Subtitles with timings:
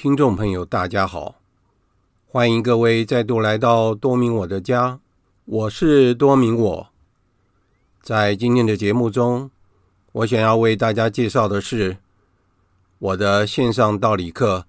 [0.00, 1.40] 听众朋友，大家好，
[2.28, 5.00] 欢迎各位再度来到多明我的家，
[5.44, 6.88] 我是多明我。
[8.00, 9.50] 在今天的节目中，
[10.12, 11.96] 我想要为大家介绍的是
[13.00, 14.66] 我的线上道理课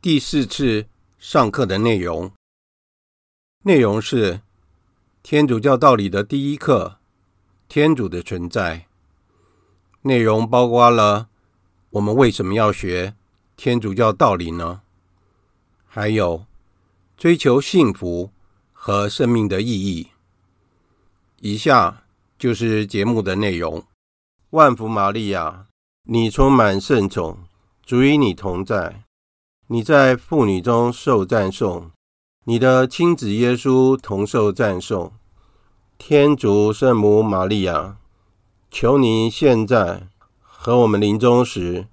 [0.00, 0.86] 第四次
[1.18, 2.30] 上课的内容。
[3.64, 4.42] 内容是
[5.24, 6.98] 天主教道理的第一课：
[7.68, 8.86] 天主的存在。
[10.02, 11.26] 内容包括了
[11.90, 13.16] 我们为什么要学
[13.56, 14.80] 天主教道理呢？
[15.86, 16.46] 还有
[17.16, 18.30] 追求幸福
[18.72, 20.08] 和生命的意义。
[21.40, 22.04] 以下
[22.38, 23.84] 就是节目的内容。
[24.50, 25.66] 万福玛利亚，
[26.04, 27.38] 你充满圣宠，
[27.84, 29.04] 主与你同在，
[29.68, 31.90] 你在妇女中受赞颂，
[32.44, 35.12] 你的亲子耶稣同受赞颂。
[35.98, 37.96] 天主圣母玛利亚，
[38.70, 40.08] 求你现在
[40.40, 41.86] 和我们临终时。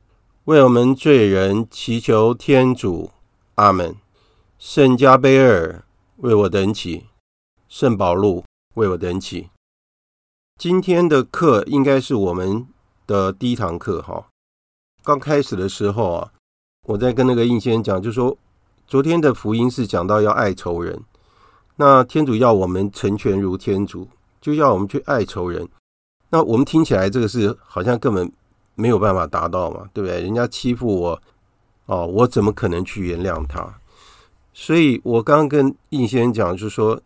[0.49, 3.11] 为我们罪人祈求天主，
[3.53, 3.95] 阿门。
[4.57, 5.83] 圣加贝尔
[6.17, 7.05] 为我等祈，
[7.67, 8.43] 圣保禄
[8.73, 9.49] 为我等祈。
[10.57, 12.65] 今天的课应该是我们
[13.05, 14.25] 的第一堂课哈。
[15.03, 16.31] 刚开始的时候啊，
[16.87, 18.35] 我在跟那个印先生讲，就说
[18.87, 20.99] 昨天的福音是讲到要爱仇人，
[21.75, 24.07] 那天主要我们成全如天主，
[24.41, 25.69] 就要我们去爱仇人。
[26.31, 28.31] 那我们听起来这个是好像根本。
[28.79, 30.21] 没有办法达到嘛，对不对？
[30.21, 31.21] 人家欺负我，
[31.85, 33.77] 哦，我怎么可能去原谅他？
[34.53, 37.01] 所以我刚刚跟应先生讲，就是说，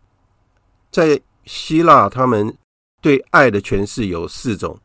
[0.92, 2.56] 在希腊，他们
[3.02, 4.78] 对爱的诠释有四种：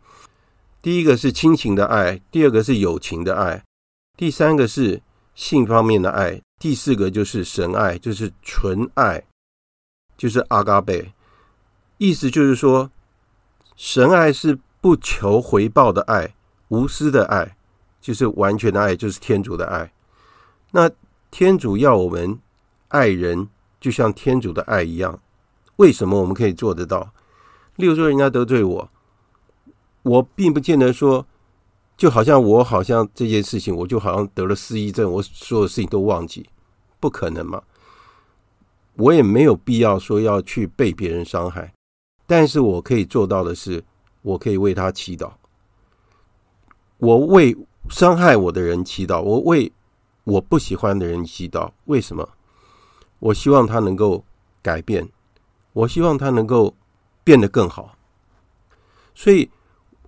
[0.82, 3.64] 第一个是亲情的爱，第二个是友情的爱，
[4.18, 5.02] 第三个是
[5.36, 9.24] 性方面的爱，第四个就是神爱，就是纯爱，
[10.18, 11.14] 就是阿嘎贝。
[11.98, 12.90] 意思就是说，
[13.76, 16.34] 神爱是不求回报的爱。
[16.70, 17.56] 无私的爱，
[18.02, 19.92] 就是完全的爱，就是天主的爱。
[20.72, 20.90] 那
[21.30, 22.40] 天主要我们
[22.88, 23.48] 爱人，
[23.80, 25.20] 就像天主的爱一样。
[25.76, 27.12] 为什么我们可以做得到？
[27.76, 28.90] 例如说，人家得罪我，
[30.04, 31.26] 我并不见得说，
[31.96, 36.48] 就好像我好像这件事情，我就好像得了失忆症，我所有事情都忘记，
[37.00, 37.62] 不可能嘛。
[38.96, 41.74] 我也没有必要说要去被别人伤害，
[42.28, 43.82] 但是我可以做到的是，
[44.22, 45.32] 我可以为他祈祷。
[47.00, 47.58] 我为
[47.90, 49.72] 伤害我的人祈祷，我为
[50.26, 51.72] 我不喜欢的人祈祷。
[51.86, 52.30] 为什么？
[53.20, 54.24] 我希望他能够
[54.62, 55.10] 改变，
[55.74, 56.76] 我希望他能够
[57.24, 57.96] 变得更好。
[59.16, 59.50] 所以，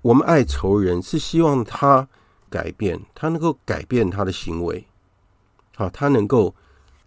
[0.01, 2.07] 我们爱仇人是希望他
[2.49, 4.85] 改变，他能够改变他的行为，
[5.75, 6.53] 好，他能够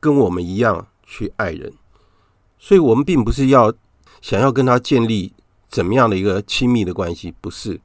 [0.00, 1.72] 跟我们一样去爱人。
[2.58, 3.72] 所以我们并不是要
[4.20, 5.34] 想要跟他建立
[5.68, 7.80] 怎么样的一个亲密的关系，不是。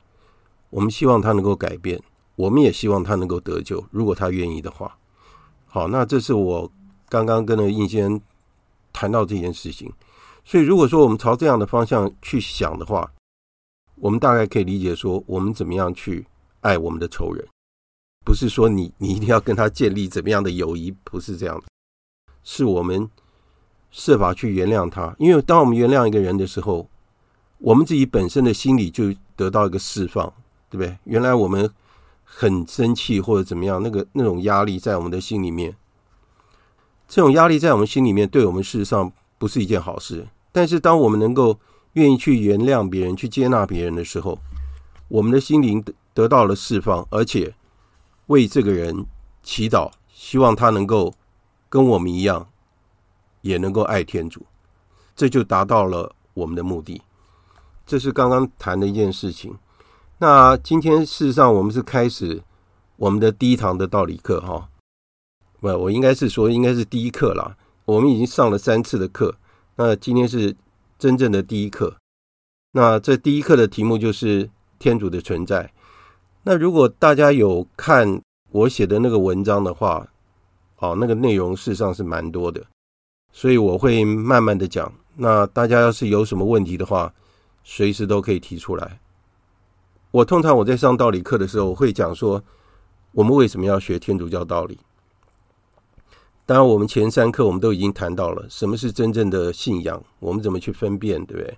[0.69, 2.01] 我们希望他能够改变，
[2.35, 4.97] 我们也希望他能够得救，如果他愿意的话。
[5.65, 6.71] 好，那这是我
[7.07, 8.21] 刚刚跟那个印先
[8.91, 9.91] 谈到这件事情。
[10.45, 13.11] 所以，如果说我们朝这样的方向去想的话，
[13.95, 16.25] 我们大概可以理解说，我们怎么样去
[16.61, 17.47] 爱我们的仇人，
[18.25, 21.65] 不是说你你一定要跟他建立怎么样的友谊，不是这样的，
[22.43, 23.07] 是我们
[23.91, 25.15] 设法去原谅他。
[25.19, 26.89] 因为当我们原谅一个人的时候，
[27.59, 30.33] 我们自己本身的心理就得到一个释放。
[30.69, 30.97] 对不对？
[31.05, 31.69] 原来我们
[32.23, 35.75] 很生气或者怎么样，那个那种压力在我们的心里面，
[37.07, 40.27] 这种压力在我们心里面，对我们事实上不是一件好事。
[40.51, 41.59] 但是当我们能够
[41.93, 44.39] 愿意去原谅别人、去接纳别人的时候，
[45.07, 47.53] 我们的心灵得得到了释放，而且
[48.27, 49.05] 为这个人
[49.41, 51.15] 祈祷，希望他能够
[51.67, 52.47] 跟我们一样，
[53.41, 54.45] 也能够爱天主，
[55.15, 57.01] 这就达到了我们的目的。
[57.87, 59.57] 这是刚刚谈的一件事情。
[60.21, 62.43] 那今天事实上我们是开始
[62.97, 64.67] 我们的第一堂的道理课哈，
[65.61, 67.55] 不，我应该是说应该是第一课啦。
[67.85, 69.37] 我们已经上了三次的课，
[69.77, 70.53] 那今天是
[70.97, 71.95] 真正的第一课。
[72.73, 75.71] 那这第一课的题目就是天主的存在。
[76.43, 80.05] 那如果大家有看我写的那个文章的话，
[80.79, 82.61] 哦，那个内容事实上是蛮多的，
[83.31, 84.93] 所以我会慢慢的讲。
[85.15, 87.13] 那大家要是有什么问题的话，
[87.63, 88.99] 随时都可以提出来。
[90.11, 92.43] 我通常我在上道理课的时候，我会讲说，
[93.11, 94.79] 我们为什么要学天主教道理？
[96.47, 101.57] 当然，我们前三课我们都已经谈到了什么是真正的信仰，我们怎么去分辨，对不对？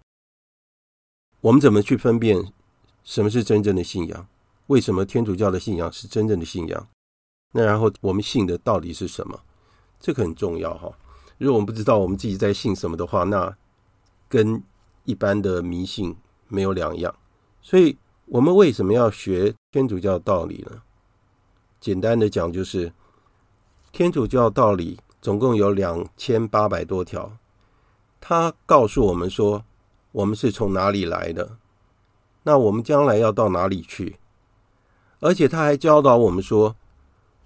[1.40, 2.52] 我们怎么去分辨
[3.06, 4.28] 什么是真正的信仰？
[4.68, 6.88] 为什么天主教的信仰是真正的信仰？
[7.54, 9.40] 那然后我们信的到底是什么？
[9.98, 10.92] 这个很重要哈。
[11.38, 13.56] 如果我们不知道我们自己在信什么的话，那
[14.28, 14.62] 跟
[15.06, 16.14] 一般的迷信
[16.50, 17.16] 没有两样。
[17.62, 17.98] 所以。
[18.32, 20.84] 我们为什么要学天主教道理呢？
[21.82, 22.94] 简单的讲，就是
[23.92, 27.34] 天主教道理总共有两千八百多条，
[28.22, 29.66] 它告诉我们说，
[30.14, 31.58] 我们是从哪里来的，
[32.44, 34.16] 那我们将来要到哪里去？
[35.20, 36.78] 而且他还教导我们说，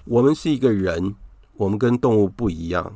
[0.04, 1.16] 我们是一个人，
[1.54, 2.96] 我们跟动物不一样，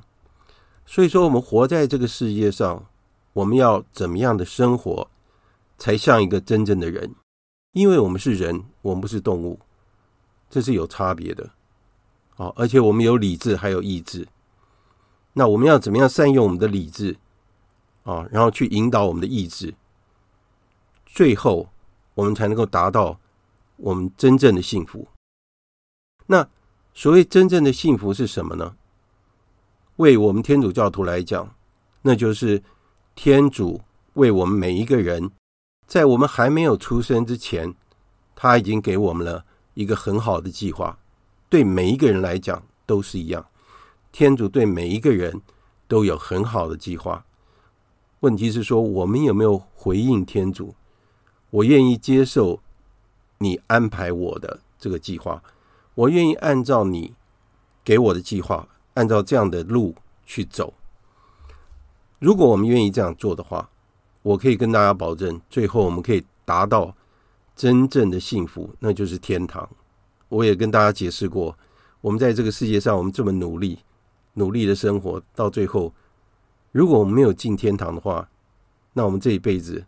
[0.86, 2.86] 所以说我们活在这个世界上，
[3.34, 5.08] 我们要怎么样的生活，
[5.80, 7.16] 才像一个真正的人？
[7.80, 9.58] 因为我们是人，我们不是动物，
[10.50, 11.50] 这是有差别的。
[12.36, 14.28] 啊，而且我们有理智，还有意志。
[15.32, 17.16] 那我们要怎么样善用我们的理智
[18.04, 19.74] 啊，然后去引导我们的意志，
[21.06, 21.70] 最后
[22.16, 23.18] 我们才能够达到
[23.78, 25.08] 我们真正的幸福。
[26.26, 26.50] 那
[26.94, 28.76] 所谓真正的幸福是什么呢？
[29.96, 31.56] 为我们天主教徒来讲，
[32.02, 32.62] 那就是
[33.16, 33.80] 天主
[34.16, 35.32] 为我们每一个人，
[35.90, 37.74] 在我们还没有出生之前，
[38.36, 39.44] 他已经给我们了
[39.74, 41.00] 一个很好的计划。
[41.50, 43.44] 对每一个人来讲都是一样，
[44.12, 45.42] 天主对每一个人
[45.88, 47.26] 都有很好的计划。
[48.20, 50.76] 问题是说，我们有没有回应天主？
[51.50, 52.62] 我愿意接受
[53.40, 55.42] 你安排我的这个计划，
[55.96, 57.16] 我愿意按照你
[57.84, 60.72] 给我的计划，按照这样的路去走。
[62.20, 63.72] 如果我们愿意这样做的话，
[64.22, 66.96] 我可以跟大家保证，最后我们可以达到
[67.56, 69.70] 真正的幸福，那就是天堂。
[70.28, 71.58] 我也跟大家解释过，
[72.02, 73.80] 我们在这个世界上，我们这么努力、
[74.34, 75.94] 努力的生活，到最后，
[76.72, 78.30] 如果我们没有进天堂的话，
[78.94, 79.86] 那我们这一辈子，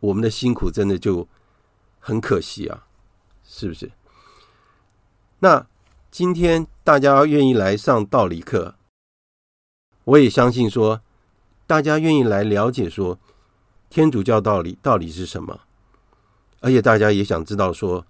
[0.00, 1.28] 我们的辛苦真的就
[1.98, 2.86] 很可惜啊，
[3.44, 3.90] 是不是？
[5.40, 5.66] 那
[6.10, 8.76] 今天大家愿意来上道理课，
[10.04, 11.02] 我也相信说，
[11.66, 13.18] 大家愿意来了解说，
[13.90, 15.60] 天主教道理到底是什么，
[16.60, 18.06] 而且大家也想知道说。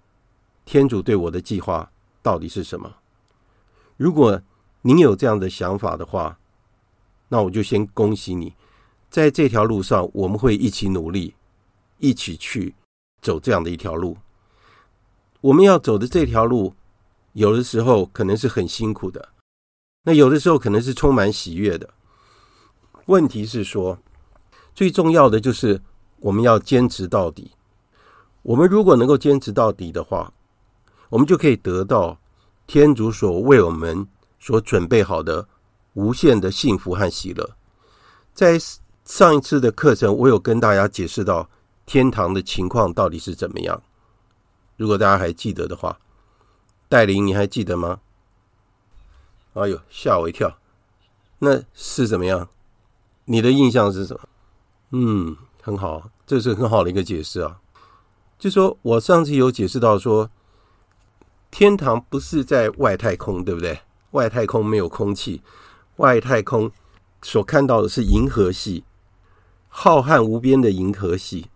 [0.69, 1.89] 天主对我的计划
[2.21, 2.93] 到底是什么？
[3.95, 4.41] 如果
[4.81, 6.37] 您有这样的想法的话，
[7.29, 8.53] 那我就先恭喜你，
[9.09, 11.33] 在这条路上，我们会一起努力，
[11.99, 12.75] 一起去
[13.21, 14.17] 走这样的一条路。
[15.39, 16.73] 我们要走的这条路，
[17.31, 19.29] 有的时候可能是很辛苦的，
[20.03, 21.93] 那有的时候可能是充满喜悦的。
[23.07, 23.97] 问题是说，
[24.73, 25.81] 最重要的就是
[26.19, 27.51] 我们要坚持到底。
[28.43, 30.31] 我们如果能够坚持到底的话，
[31.09, 32.19] 我们就可以得到
[32.65, 34.07] 天主所为我们
[34.39, 35.47] 所准备好的
[35.93, 37.49] 无限的幸福和喜乐。
[38.33, 38.59] 在
[39.05, 41.49] 上一次的课程，我有跟大家解释到
[41.85, 43.81] 天堂的情况到底是怎么样。
[44.75, 45.97] 如果大家还记得的话，
[46.89, 48.01] 戴琳，你还记得吗？
[49.53, 50.59] 哎呦，吓我一跳！
[51.39, 52.49] 那是怎么样？
[53.29, 54.21] 你的印象是什么？
[54.91, 57.59] 嗯，很好，这是很好的一个解释啊。
[58.39, 60.27] 就说我上次有解释到说。
[61.49, 63.79] 天堂不是在外太空，对不对？
[64.11, 65.41] 外太空没有空气，
[65.95, 66.69] 外太空
[67.21, 68.83] 所看到的是银河系，
[69.69, 71.47] 浩瀚无边的银河系。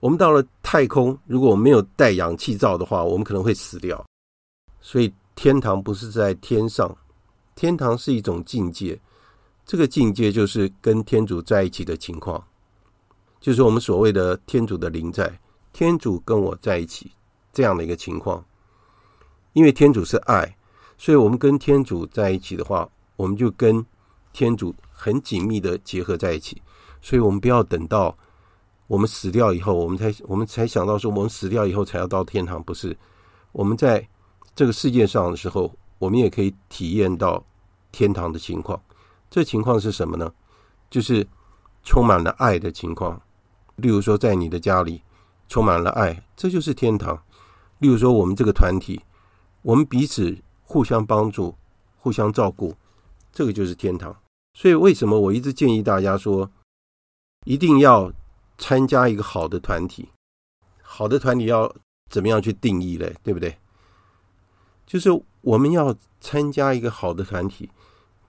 [0.00, 4.02] 我们到了太空，如果我没有带氧气罩的话，我们可能会死掉。
[4.80, 6.96] 所以天堂不是在天上，
[7.54, 8.98] 天堂是一种境界，
[9.66, 12.42] 这个境界就是跟天主在一起的情况，
[13.40, 15.40] 就是我们所谓的天主的临在，
[15.72, 17.10] 天主跟我在一起
[17.52, 18.42] 这样的一个情况。
[19.54, 20.56] 因为天主是爱，
[20.96, 23.84] 所以我们跟天主在一起的话，我们就跟
[24.32, 26.62] 天主很紧密的结合在一起。
[27.02, 28.16] 所以，我们不要等到
[28.86, 32.62] 我们死掉以后，我们才我们才想到说，我们死掉以后才要到天堂。
[32.62, 32.96] 不是，
[33.52, 34.06] 我们在
[34.54, 37.44] 这个世界上的时候，我们也可以体验到
[37.90, 38.80] 天堂的情况。
[39.30, 40.32] 这情况是什么呢？
[40.88, 41.26] 就是
[41.82, 43.20] 充满了爱的情况。
[43.76, 45.02] 例如说，在你的家里
[45.48, 47.22] 充满了爱，这就是天堂。
[47.78, 49.02] 例如说，我们这个团体。
[49.62, 51.56] 我们彼此互相帮助、
[51.96, 52.76] 互相照顾，
[53.32, 54.16] 这个就是天堂。
[54.54, 56.48] 所以，为什么我一直建议大家说，
[57.44, 58.12] 一定要
[58.58, 60.08] 参加一个好的团体？
[60.82, 61.74] 好的团体要
[62.08, 63.12] 怎么样去定义嘞？
[63.24, 63.58] 对不对？
[64.86, 67.68] 就是我们要参加一个好的团体。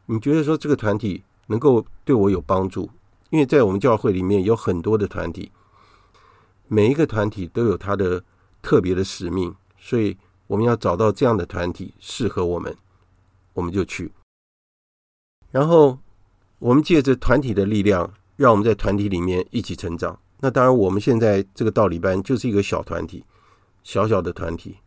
[0.08, 2.90] 你觉得说这个团体能够对我有帮助？
[3.30, 5.52] 因为在我们教会里面有很多的团体，
[6.68, 8.24] 每一个团体都有它的
[8.62, 10.18] 特别的使命，所以。
[10.48, 12.74] 我们要找到这样的团体适合我们，
[13.52, 14.14] 我们就去。
[15.52, 16.00] 然后
[16.60, 20.18] 我们借着团体的力量，让我们在团体里面一起成长。
[20.40, 23.26] 那当然，我们现在这个道理班就是一个小团体，
[23.84, 24.78] 小小的团体。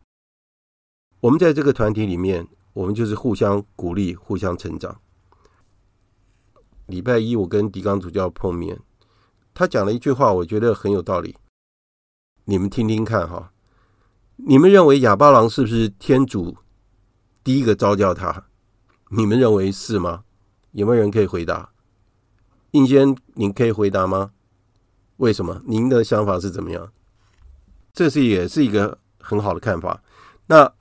[1.20, 4.98] 我们在这个团体里面，我们就是互相鼓励、互相成长。
[6.90, 8.80] 礼拜一我跟狄刚主教碰面，
[9.54, 11.36] 他讲了一句话，我觉得很有道理，
[12.44, 13.52] 你们听听看哈。
[14.36, 16.56] 你们认为哑巴郎是不是天主
[17.44, 18.46] 第一个召叫他？
[19.10, 20.24] 你们认为是吗？
[20.72, 21.70] 有没有人可以回答？
[22.72, 24.32] 应先，您可以回答吗？
[25.18, 25.60] 为什么？
[25.66, 26.92] 您的想法是怎么样？
[27.92, 30.02] 这是也是一个很好的看法。
[30.46, 30.72] 那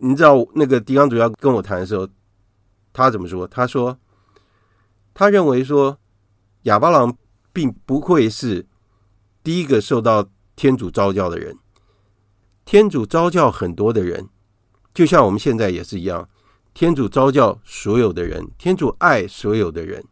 [0.00, 2.08] 你知道那个狄刚主要跟我谈的时候，
[2.92, 3.46] 他怎么说？
[3.46, 3.98] 他说，
[5.18, 5.98] 他认为说
[6.64, 7.16] 亚巴郎
[7.50, 8.66] 并不会是
[9.42, 11.56] 第一个受到天主召教的人。
[12.66, 14.28] 天主召教很多的人，
[14.92, 16.28] 就像我们现在也是一样，
[16.74, 20.04] 天主召教所有的人，天主爱所有的人。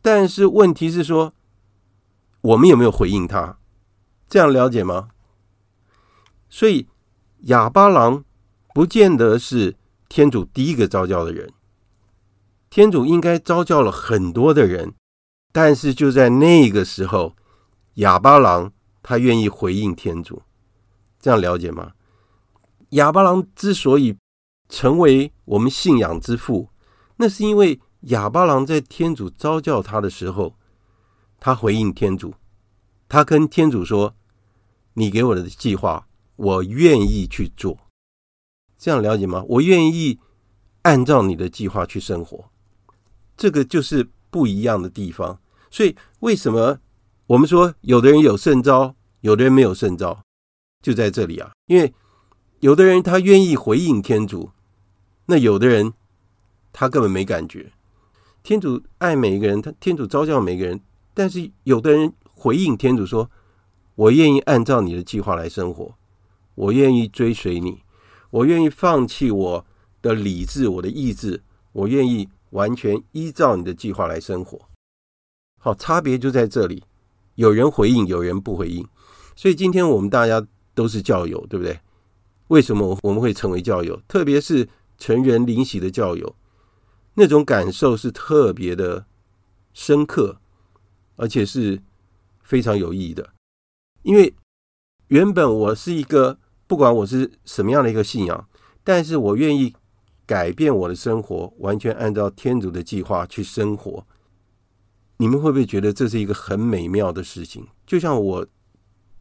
[0.00, 1.34] 但是问题是说，
[2.42, 3.58] 我们有没有回应他？
[4.28, 5.08] 这样了解吗？
[6.48, 6.86] 所以
[7.46, 8.24] 亚巴郎
[8.72, 9.74] 不见得是
[10.08, 11.52] 天主第一个召教的人，
[12.70, 14.94] 天主应该召教了很多的人，
[15.52, 17.34] 但是就在那个时候，
[17.94, 20.42] 哑巴郎他愿意回应天主，
[21.20, 21.92] 这样了解吗？
[22.90, 24.16] 哑巴郎之所以
[24.68, 26.68] 成为我们信仰之父，
[27.16, 27.80] 那是因为。
[28.10, 30.54] 哑巴郎在天主召教他的时候，
[31.40, 32.34] 他回应天主，
[33.08, 34.14] 他跟天主说
[34.94, 36.06] ：“你给我的计划，
[36.36, 37.76] 我愿意去做。”
[38.78, 39.42] 这样了解吗？
[39.48, 40.20] 我愿意
[40.82, 42.48] 按照你的计划去生活。
[43.36, 45.38] 这个就是不一样的地方。
[45.70, 46.78] 所以，为什么
[47.26, 50.22] 我们说有的人有圣召，有的人没有圣召，
[50.82, 51.52] 就在这里啊。
[51.66, 51.92] 因为
[52.60, 54.50] 有的人他愿意回应天主，
[55.26, 55.92] 那有的人
[56.72, 57.72] 他根本没感觉。
[58.42, 60.80] 天主爱每一个人，他天主召叫每一个人，
[61.12, 63.28] 但是有的人回应天主说
[63.96, 65.94] ：“我愿意按照你的计划来生活，
[66.54, 67.82] 我愿意追随你，
[68.30, 69.66] 我愿意放弃我
[70.00, 74.58] 的理智、我的意志，我愿意完全依照你的计划来生活。”
[75.60, 76.82] 好，差别就在这里，
[77.34, 78.86] 有人回应，有人不回应。
[79.34, 80.44] 所以今天我们大家
[80.74, 81.78] 都是教友，对不对？
[82.48, 84.00] 为什么我们会成为教友？
[84.08, 86.34] 特别是成人领洗的教友。
[87.14, 89.06] 那种感受是特别的
[89.72, 90.40] 深刻，
[91.16, 91.82] 而且是
[92.42, 93.32] 非常有意义的。
[94.02, 94.34] 因为
[95.08, 98.48] 原本我是一个，不管我是什么样的一个信仰，
[98.84, 99.74] 但是我愿意
[100.26, 104.04] 改变我的生活，完全按照天主的计划去生活。
[105.18, 107.66] 你们会不会觉得这是一个很美妙的事情？
[107.86, 108.46] 就像我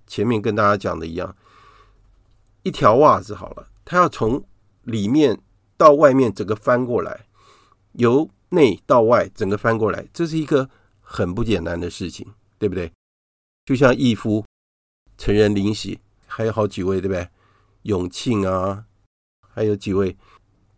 [0.08, 1.36] 前面跟大家讲的一样，
[2.64, 4.44] 一条袜子好了，它要从
[4.82, 5.40] 里面
[5.78, 7.28] 到外面整个翻过来。
[7.94, 10.70] 由内到外整个翻过来，这是一个
[11.00, 12.92] 很不简单的事情，对不对？
[13.66, 14.46] 就像义夫
[15.18, 17.30] 成人领洗，还有好几位，对不对？
[17.84, 18.86] 永庆啊，
[19.40, 20.18] 还有几位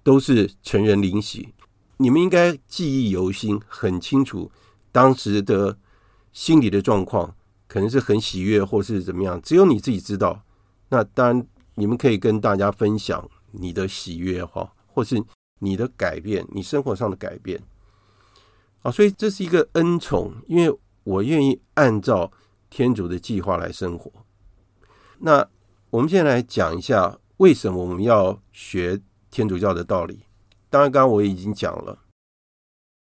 [0.07, 1.53] 都是成人领洗，
[1.97, 4.49] 你们应该记忆犹新，很清楚
[4.93, 5.77] 当时的
[6.31, 7.35] 心理的状况，
[7.67, 10.41] 可能是很喜悦或是怎么样，只有你自己知道。
[10.87, 15.21] 那当然，你们可以跟大家分享你的喜悦哈，或是。
[15.59, 17.59] 你的改变，你生活上的改变，
[18.83, 22.31] 啊，所以这是一个恩宠，因为我愿意按照
[22.69, 24.11] 天主的计划来生活。
[25.17, 25.49] 那
[25.89, 30.21] 我们现在来讲一下，为什么我们要学天主教的道理？
[30.69, 31.99] 当然，刚刚我已经讲了，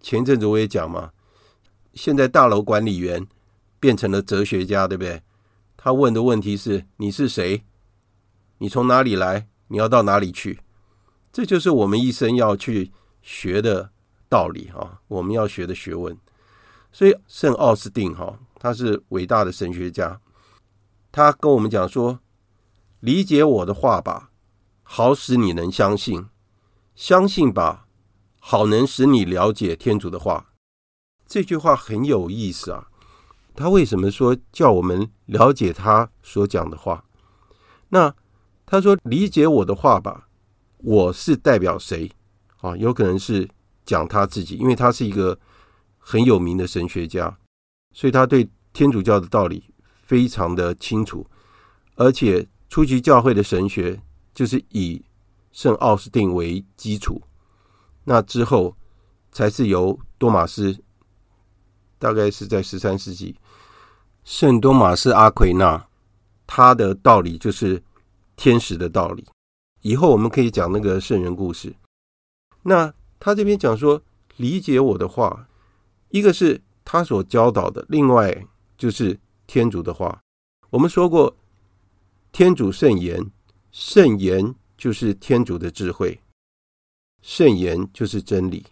[0.02, 1.12] 前一阵子我也讲嘛，
[1.94, 3.26] 现在大楼管理员
[3.80, 5.22] 变成了哲学家，对不对？
[5.76, 7.64] 他问的问题是：你是谁？
[8.60, 9.48] 你从哪里来？
[9.70, 10.60] 你要到哪里去？
[11.32, 13.92] 这就是我们一生要去学的
[14.30, 16.18] 道理哈，我们要学的学问。
[16.92, 20.20] 所以圣奥斯定哈，他是伟大的神学家，
[21.12, 22.20] 他跟我们讲说：
[23.02, 24.32] 理解我的话吧，
[24.89, 26.29] 好使你能相信；
[26.96, 27.88] 相信吧，
[28.39, 30.53] 好能使你了解天主的话。
[31.25, 32.88] 这句话很有意思啊。
[33.53, 37.04] 他为什么说叫我们了解他所讲的话？
[37.89, 38.15] 那
[38.65, 40.30] 他说：理解我的话吧。
[40.78, 42.10] 我是代表谁？
[42.62, 43.50] 啊，有可能是
[43.86, 45.38] 讲他自己，因为他是一个
[45.97, 47.38] 很有名的神学家，
[47.93, 51.28] 所以他对天主教的道理非常的清楚。
[51.95, 54.02] 而且初级教会的神学
[54.38, 55.04] 就是以
[55.52, 57.19] 圣奥斯定为基础，
[58.04, 58.78] 那之后
[59.32, 60.78] 才是由多玛斯，
[61.97, 63.36] 大概是在十三世纪，
[64.23, 65.88] 圣多玛斯阿奎那，
[66.45, 67.82] 他的道理就是
[68.36, 69.26] 天使的道理。
[69.82, 71.76] 以后我们可以讲那个圣人故事。
[72.62, 74.00] 那他这边讲说，
[74.36, 75.47] 理解我的话，
[76.10, 78.45] 一个是他所教导的，另外
[78.78, 80.19] 就是天主的话。
[80.69, 81.36] 我们说过，
[82.32, 83.32] 天主圣言，
[83.80, 86.20] 圣言就是天主的智慧，
[87.22, 88.66] 圣言就是真理。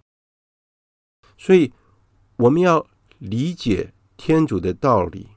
[1.37, 1.71] 所以
[2.37, 2.87] 我们要
[3.19, 5.27] 理解天主的道理，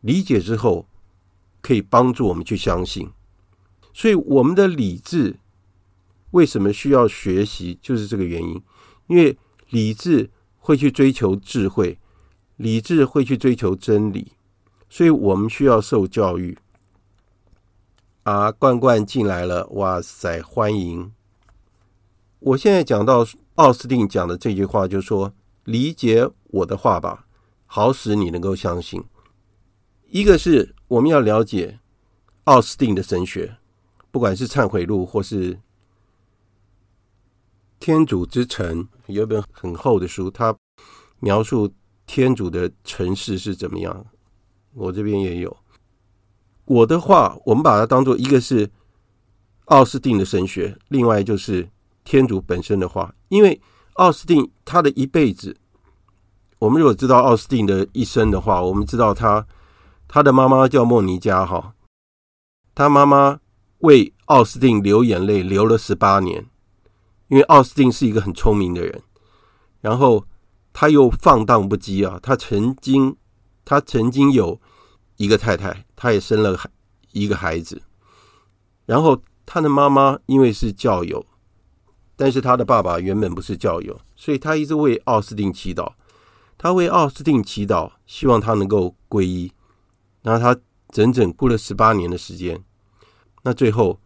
[0.00, 0.88] 理解之后
[1.60, 3.08] 可以帮助我们去相信。
[3.94, 5.36] 所以，我们的理智
[6.32, 8.60] 为什么需要学习，就是这个原因。
[9.06, 9.38] 因为
[9.70, 12.00] 理智会去追求智慧，
[12.56, 14.32] 理智会去追求真理，
[14.88, 16.58] 所以我们需要受教育。
[18.24, 21.12] 啊，罐罐进来了，哇塞，欢迎！
[22.38, 27.26] 我现在讲到奥斯定讲的这句话，就说：理解我的话吧，
[27.66, 29.02] 好使你能够相信。
[30.08, 31.80] 一个是我们要了解
[32.44, 33.56] 奥斯定的神学，
[34.12, 35.58] 不管是忏悔录或是
[37.80, 40.56] 天主之城，有一本很厚的书，它
[41.18, 41.72] 描述
[42.06, 44.06] 天主的城市是怎么样。
[44.74, 45.56] 我这边也有。
[46.64, 48.70] 我的话，我们把它当做一个是
[49.66, 51.68] 奥斯定的神学，另外就是
[52.04, 53.14] 天主本身的话。
[53.28, 53.60] 因为
[53.94, 55.56] 奥斯定他的一辈子，
[56.60, 59.44] 我们如果知道奥斯定的一生的话，我们知道他
[60.06, 61.74] 他的妈妈叫莫尼加哈，
[62.74, 63.40] 他妈妈
[63.78, 66.46] 为奥斯定流眼泪流了十八年，
[67.26, 69.02] 因为奥斯定是一个很聪明的人，
[69.80, 70.24] 然后
[70.72, 73.16] 他又放荡不羁啊，他曾经
[73.64, 74.60] 他曾经有。
[75.22, 76.68] 一个太太，她也生了孩
[77.12, 77.80] 一个孩子，
[78.86, 81.24] 然后他的妈妈因为是教友，
[82.16, 85.92] 但是他的爸爸原本不是教友，所以他一直为奥斯定祈祷，
[86.58, 89.52] 他为奥斯定祈祷，希望他能够皈依。
[90.22, 92.60] 然后他整整过了十八年的时间，
[93.44, 94.00] 那最后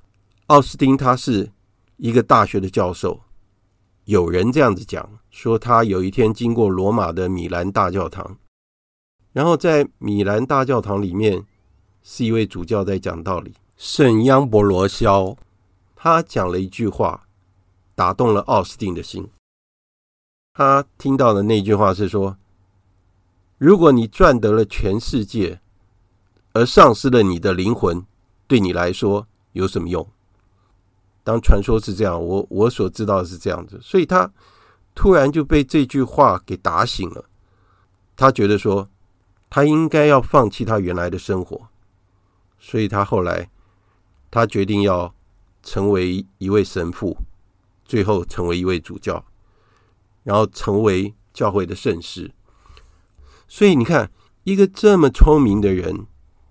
[0.49, 1.51] 奥斯汀他是
[1.97, 3.19] 一个大学的教授，
[4.05, 8.37] 有人这样子讲说，他有一天经过罗马的米兰大教堂。
[9.37, 11.45] 然后在米兰大教堂里面，
[12.03, 15.37] 是一位主教在讲道理，圣央伯罗肖，
[15.95, 17.27] 他讲了一句话，
[17.95, 19.29] 打动了奥斯汀的心。
[20.55, 22.39] 他听到的那句话是说
[23.61, 25.61] ：“如果你赚得了全世界，
[26.55, 28.03] 而丧失了你的灵魂，
[28.47, 30.09] 对你来说有什么用？”
[31.23, 34.33] 当传说是这样，我我所知道的是这样子，所以他
[34.95, 37.23] 突然就被这句话给打醒了，
[38.17, 38.89] 他觉得说。
[39.57, 41.69] 他应该要放弃他原来的生活，
[42.59, 43.49] 所以他后来
[44.31, 45.15] 他决定要
[45.63, 47.17] 成为一位神父，
[47.83, 49.25] 最后成为一位主教，
[50.25, 52.31] 然后成为教会的圣师。
[53.49, 54.11] 所以你看，
[54.45, 56.07] 一个这么聪明的人，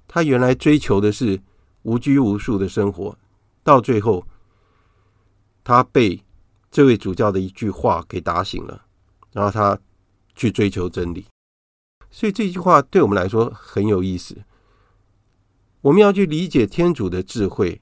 [0.08, 1.40] 他原来追求的是
[1.84, 3.16] 无拘无束的生活，
[3.62, 4.26] 到最后
[5.64, 6.24] 他被
[6.72, 8.88] 这位主教的一句话给打醒了，
[9.32, 9.80] 然后他
[10.34, 11.28] 去追求真理。
[12.16, 14.38] 所以这句话对我们来说很有意思。
[15.82, 17.82] 我们要去理解天主的智慧，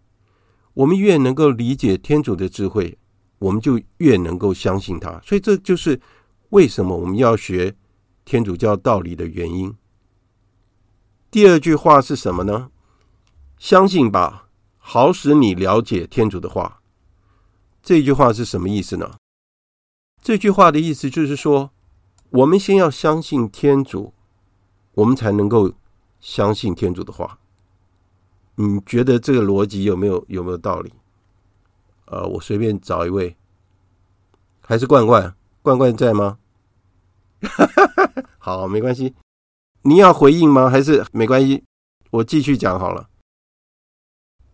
[0.74, 2.98] 我们越能够理解天主的智慧，
[3.38, 5.22] 我们就越能够相信他。
[5.24, 6.02] 所以这就是
[6.50, 7.76] 为什么我们要学
[8.26, 9.72] 天主教道理的原因。
[11.30, 12.72] 第二句话是什么呢？
[13.60, 16.82] 相信吧，好使你了解天主的话。
[17.84, 19.18] 这句话是什么意思呢？
[20.24, 21.70] 这句话的意思就是说，
[22.32, 24.16] 我们先要相信天主。
[24.94, 25.72] 我们才能够
[26.20, 27.40] 相信天主的话。
[28.56, 30.92] 你觉得这个逻辑有没有有没有道理？
[32.06, 33.36] 呃，我随便找一位，
[34.62, 36.38] 还是罐罐罐罐在吗？
[38.38, 39.16] 好，没关系。
[39.82, 40.70] 你要回应吗？
[40.70, 41.64] 还是没关系？
[42.12, 43.10] 我继续讲好了。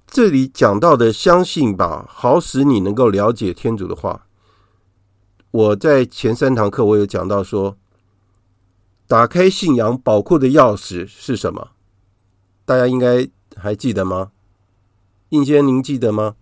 [0.08, 4.26] 这里讲到的相信吧，好使你能够了解天主的话。
[5.52, 7.76] 我在前三堂课我有讲到说。
[9.10, 11.72] 打开信仰宝库的钥匙是什么？
[12.64, 14.34] 大家应该还记得吗？
[15.30, 16.36] 应先，您记得吗？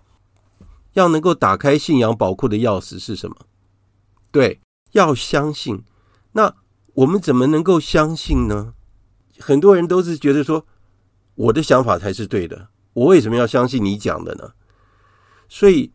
[0.92, 3.38] 要能够打开信仰宝库的钥匙是什么？
[4.34, 4.60] 对，
[4.92, 5.82] 要相信。
[6.34, 6.54] 那
[6.96, 8.74] 我们怎么能够相信呢？
[9.40, 10.66] 很多人都是觉得说，
[11.36, 14.52] 我的想法才是对的，我为什么要相信你讲的呢？
[15.48, 15.94] 所以，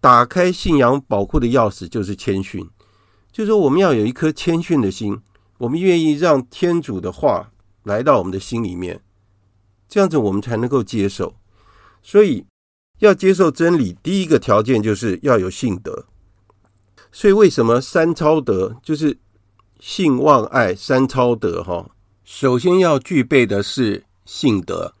[0.00, 2.66] 打开信仰宝库的钥匙就是谦逊，
[3.30, 5.20] 就是说我们要有一颗谦逊的心。
[5.58, 9.00] 我们愿意让天主的话来到我们的心里面，
[9.88, 11.34] 这样子我们才能够接受。
[12.02, 12.46] 所以
[13.00, 16.06] 要接受真理，第一个条件就是要有信德。
[17.10, 19.18] 所以为什么三操德就是
[19.80, 21.62] 信望爱三操德？
[21.62, 21.90] 哈，
[22.24, 24.94] 首先要具备的是信德。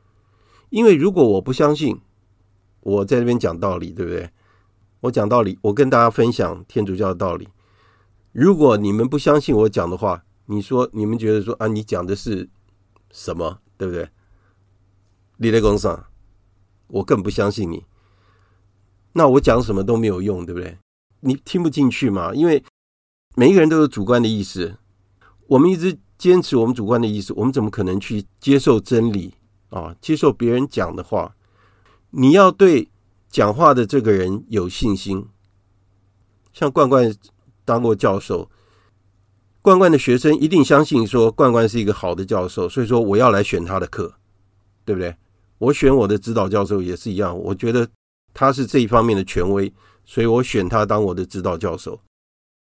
[0.70, 2.00] 因为如果我不相信，
[2.80, 4.30] 我在这边讲道理，对不对？
[5.00, 7.48] 我讲道理，我跟大家分享天主教的道理。
[8.32, 12.48] 如果你们不相信我讲的话，你说你们觉得说啊，你讲的是
[13.10, 14.08] 什么，对不对？
[15.36, 16.08] 你在讲啥？
[16.86, 17.84] 我更不相信你。
[19.12, 20.78] 那我讲什么都没有用，对不对？
[21.20, 22.34] 你听不进去嘛？
[22.34, 22.64] 因为
[23.36, 24.78] 每一个人都有主观的意思，
[25.48, 29.34] 我们一直坚持我们主观的意思，我们怎么可能去接受真理
[29.68, 29.94] 啊？
[30.00, 31.36] 接受别人讲的话？
[32.10, 32.90] 你要对
[33.28, 35.28] 讲话的这个人有信心。
[36.54, 37.14] 像冠冠
[37.66, 38.50] 当过教授，
[39.68, 44.14] 冠冠的学生一定相信说冠冠是一个好的教授，所以说我要来选他的课，
[44.82, 45.14] 对不对？
[45.58, 47.86] 我选我的指导教授也是一样，我觉得
[48.32, 49.70] 他是这一方面的权威，
[50.06, 52.00] 所以我选他当我的指导教授，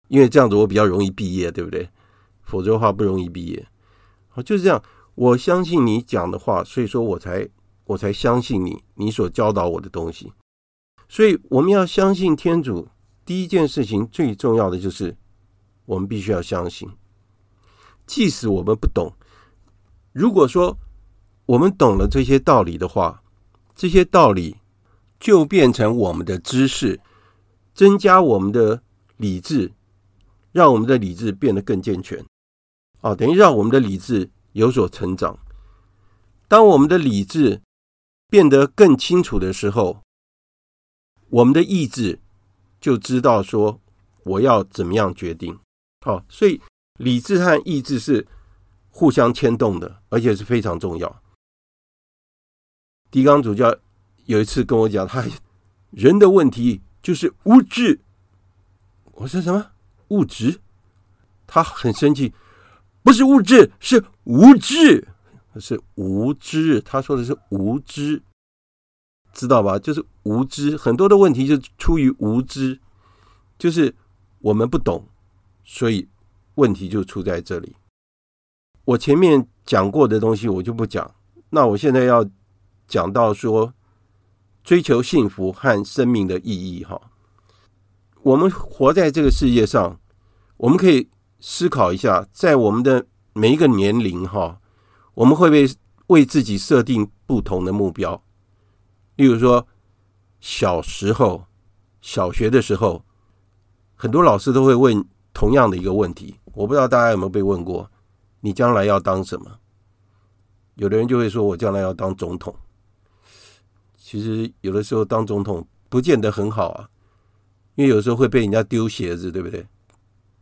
[0.07, 1.88] 因为这样子我比较容易毕业，对不对？
[2.41, 3.67] 否则的话不容易毕业。
[4.29, 4.81] 好，就是这样。
[5.13, 7.47] 我相信你讲的话，所以说我才
[7.86, 10.33] 我才相信你，你所教导我的东西。
[11.07, 12.88] 所以我们要相信天主。
[13.23, 15.15] 第一件事情最重要的就是，
[15.88, 16.88] 我们必须要相信，
[18.06, 19.12] 即使我们不懂。
[20.13, 20.78] 如果说
[21.47, 23.23] 我们懂了这些道理的话，
[23.73, 24.58] 这些道理
[25.19, 27.02] 就变成我们的知识，
[27.73, 28.84] 增加我们的
[29.17, 29.73] 理智，
[30.52, 32.23] 让我们的理智变得更健全。
[33.02, 35.39] 啊，等于让我们的理智有所成长。
[36.47, 37.62] 当我们的理智
[38.30, 40.04] 变得更清楚的时候，
[41.30, 42.19] 我们的意志。
[42.80, 43.82] 就知道说
[44.23, 45.58] 我要怎么样决定，
[46.07, 46.61] 好，所以
[46.99, 48.25] 理智和意志是
[48.89, 51.21] 互相牵动的，而且是非常重要。
[53.11, 53.75] 狄刚主教
[54.25, 55.21] 有一次跟我讲，他
[55.91, 57.99] 人的问题就是物质。
[59.15, 59.71] 我说什么
[60.07, 60.61] 物质？
[61.45, 62.33] 他很生气，
[63.03, 65.05] 不是物质，是无知，
[65.59, 66.79] 是无知。
[66.79, 68.23] 他说的是无知。
[69.33, 69.77] 知道吧？
[69.77, 72.79] 就是无知，很多的问题就出于无知，
[73.59, 73.93] 就是
[74.39, 75.05] 我们不懂，
[75.69, 76.08] 所以
[76.56, 77.75] 问题就出在这里。
[78.86, 81.13] 我前面讲过的东西我就不讲，
[81.49, 82.25] 那我现在要
[82.88, 83.73] 讲到说
[84.63, 87.12] 追求幸福和生命的意义哈。
[88.23, 89.99] 我们活在这个世界上，
[90.56, 91.10] 我们可以
[91.41, 94.62] 思考一下，在我们的每一个年龄哈，
[95.15, 95.69] 我们会不会
[96.08, 98.23] 为自己设定不同的目标？
[99.17, 99.67] 例如说，
[100.39, 101.45] 小时候，
[101.99, 103.03] 小学的时候，
[103.95, 105.06] 很多老师都会问
[105.38, 106.36] 同样的一个问题。
[106.56, 107.91] 我不知道大家有没有被问过：
[108.39, 109.60] 你将来要当什么？
[110.73, 112.56] 有的人就会说：我将来要当总统。
[113.95, 116.89] 其实有的时候当总统不见得很好啊，
[117.76, 119.63] 因为有时候会被人家丢鞋子，对不对？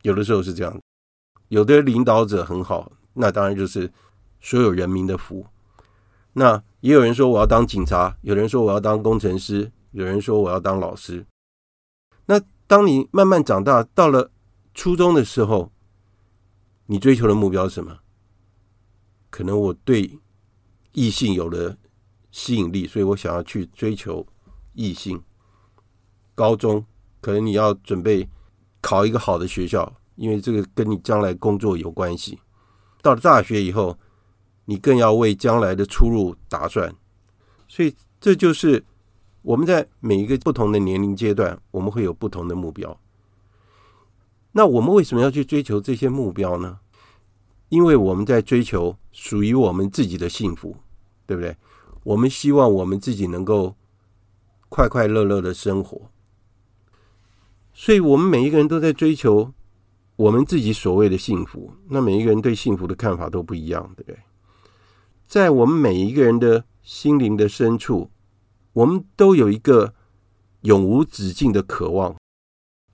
[0.04, 0.80] 有的时候是这样。
[1.50, 3.92] 有的领导者很好，那当然就是
[4.40, 5.46] 所有人民的福。
[6.32, 11.26] 那也有人说我要当警察，有人说我要当工程师，有人说我要当老师。
[12.28, 14.32] 那当你慢慢长大，到了
[14.76, 15.72] 初中的时候，
[16.86, 18.00] 你追求的目标是什么？
[19.30, 20.20] 可能我对
[20.92, 21.78] 异性有了
[22.30, 24.28] 吸引力，所以我想要去追求
[24.74, 25.24] 异性。
[26.36, 26.86] 高中
[27.22, 28.28] 可能你要准备
[28.82, 32.38] 考一个好的学校，因为这个跟你将来工作有关系。
[33.02, 33.98] 到了大学以后，
[34.66, 36.94] 你更要为将来的出路打算，
[37.70, 38.86] 所以这就是
[39.42, 43.00] 我们在每一个不同的年龄阶段，我们会有不同的目标。
[44.58, 46.80] 那我们为什么要去追求这些目标呢？
[47.68, 50.78] 因为我们在追求属于我们自己的幸福，
[51.26, 51.58] 对不对？
[52.04, 53.76] 我们希望我们自己能够
[54.70, 56.10] 快快乐乐的生活，
[57.74, 59.52] 所以我们每一个人都在追求
[60.15, 61.74] 我们自己所谓的幸福。
[61.89, 64.20] 那每一个人对幸福的看法都不一样，对不对？
[65.28, 68.10] 在我们每一个人的心灵的深处，
[68.72, 69.94] 我们都有一个
[70.62, 72.15] 永无止境的渴望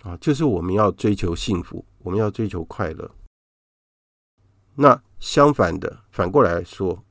[0.03, 3.11] 啊，就是我们要追求幸福，我们要追求快乐。
[4.75, 7.03] 那相反的，反过来说，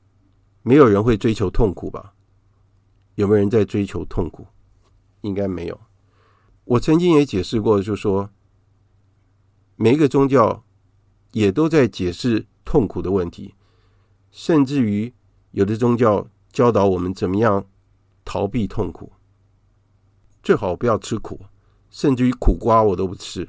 [0.61, 2.13] 没有人会追求痛苦吧？
[3.15, 4.45] 有没有人在追求痛苦？
[5.21, 5.79] 应该没有。
[6.65, 8.29] 我曾经也解释过，就说，
[9.75, 10.63] 每一个宗教
[11.31, 13.55] 也都在解释痛苦的问题。
[14.31, 15.13] 甚至于
[15.51, 17.67] 有的宗教教导我们怎么样
[18.23, 19.11] 逃避痛苦，
[20.41, 21.41] 最好不要吃苦，
[21.91, 23.47] 甚至于苦瓜我都不吃。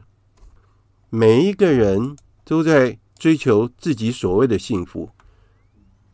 [1.08, 5.08] 每一个人都在追求自己所谓的幸福，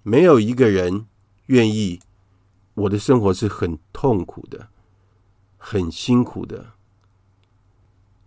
[0.03, 1.07] 没有一个人
[1.47, 1.99] 愿意
[2.75, 4.69] 我的生活是很痛苦的、
[5.57, 6.75] 很辛苦的，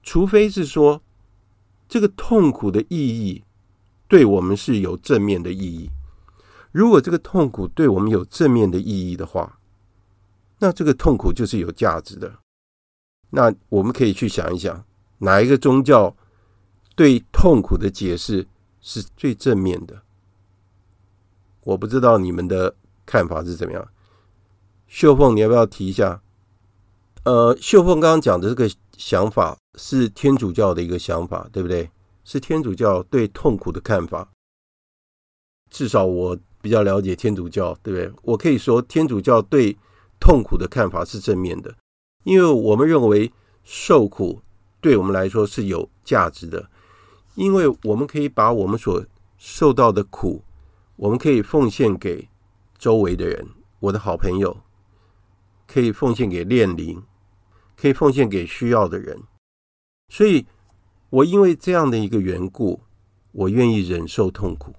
[0.01, 1.01] 除非是说
[1.87, 3.43] 这个痛苦的意义
[4.07, 5.89] 对我们是有正面的意义。
[6.71, 9.59] 如果这个痛苦对我们有正面的意义的话，
[10.59, 12.39] 那这个痛苦就是有价值的。
[13.31, 14.85] 那我们可以去想一想，
[15.17, 16.15] 哪一个宗教
[16.95, 18.47] 对痛苦的解释
[18.79, 20.03] 是最正面的？
[21.63, 23.87] 我不知道你们的看法是怎么样。
[24.87, 26.21] 秀凤，你要不要提一下？
[27.23, 31.89] 呃，秀凤刚刚讲的这个想法是天主教的一个想法，对不对？
[32.23, 34.29] 是天主教对痛苦的看法。
[35.69, 36.37] 至少我。
[36.63, 38.13] 比较了解天主教，对不对？
[38.21, 39.75] 我可以说天主教对
[40.19, 41.75] 痛苦的看法是正面的，
[42.23, 43.31] 因为我们认为
[43.63, 44.41] 受苦
[44.79, 46.69] 对我们来说是有价值的，
[47.35, 49.05] 因为我们可以把我们所
[49.37, 50.43] 受到的苦，
[50.95, 52.29] 我们可以奉献给
[52.77, 53.47] 周围的人，
[53.79, 54.61] 我的好朋友，
[55.67, 57.03] 可以奉献给炼灵，
[57.75, 59.21] 可以奉献给需要的人。
[60.09, 60.45] 所以，
[61.09, 62.81] 我因为这样的一个缘故，
[63.31, 64.75] 我愿意忍受痛苦。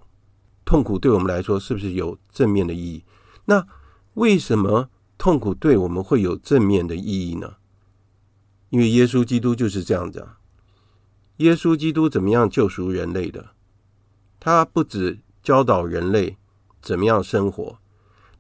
[0.65, 3.05] 痛苦对我们来说是不是有正面的意义？
[3.47, 3.67] 那
[4.15, 4.91] 为什么
[5.23, 7.55] 痛苦对我们会有正面的意义呢？
[8.71, 10.41] 因为耶稣基督就是这样子啊。
[11.37, 13.51] 耶稣基督怎么样救赎人类的？
[14.41, 16.37] 他不止教导人类
[16.81, 17.79] 怎么样生活，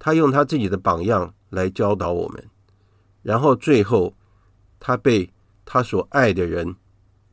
[0.00, 2.50] 他用他自己的榜样来教导我们，
[3.22, 4.16] 然后最后
[4.80, 5.32] 他被
[5.64, 6.74] 他所爱的人。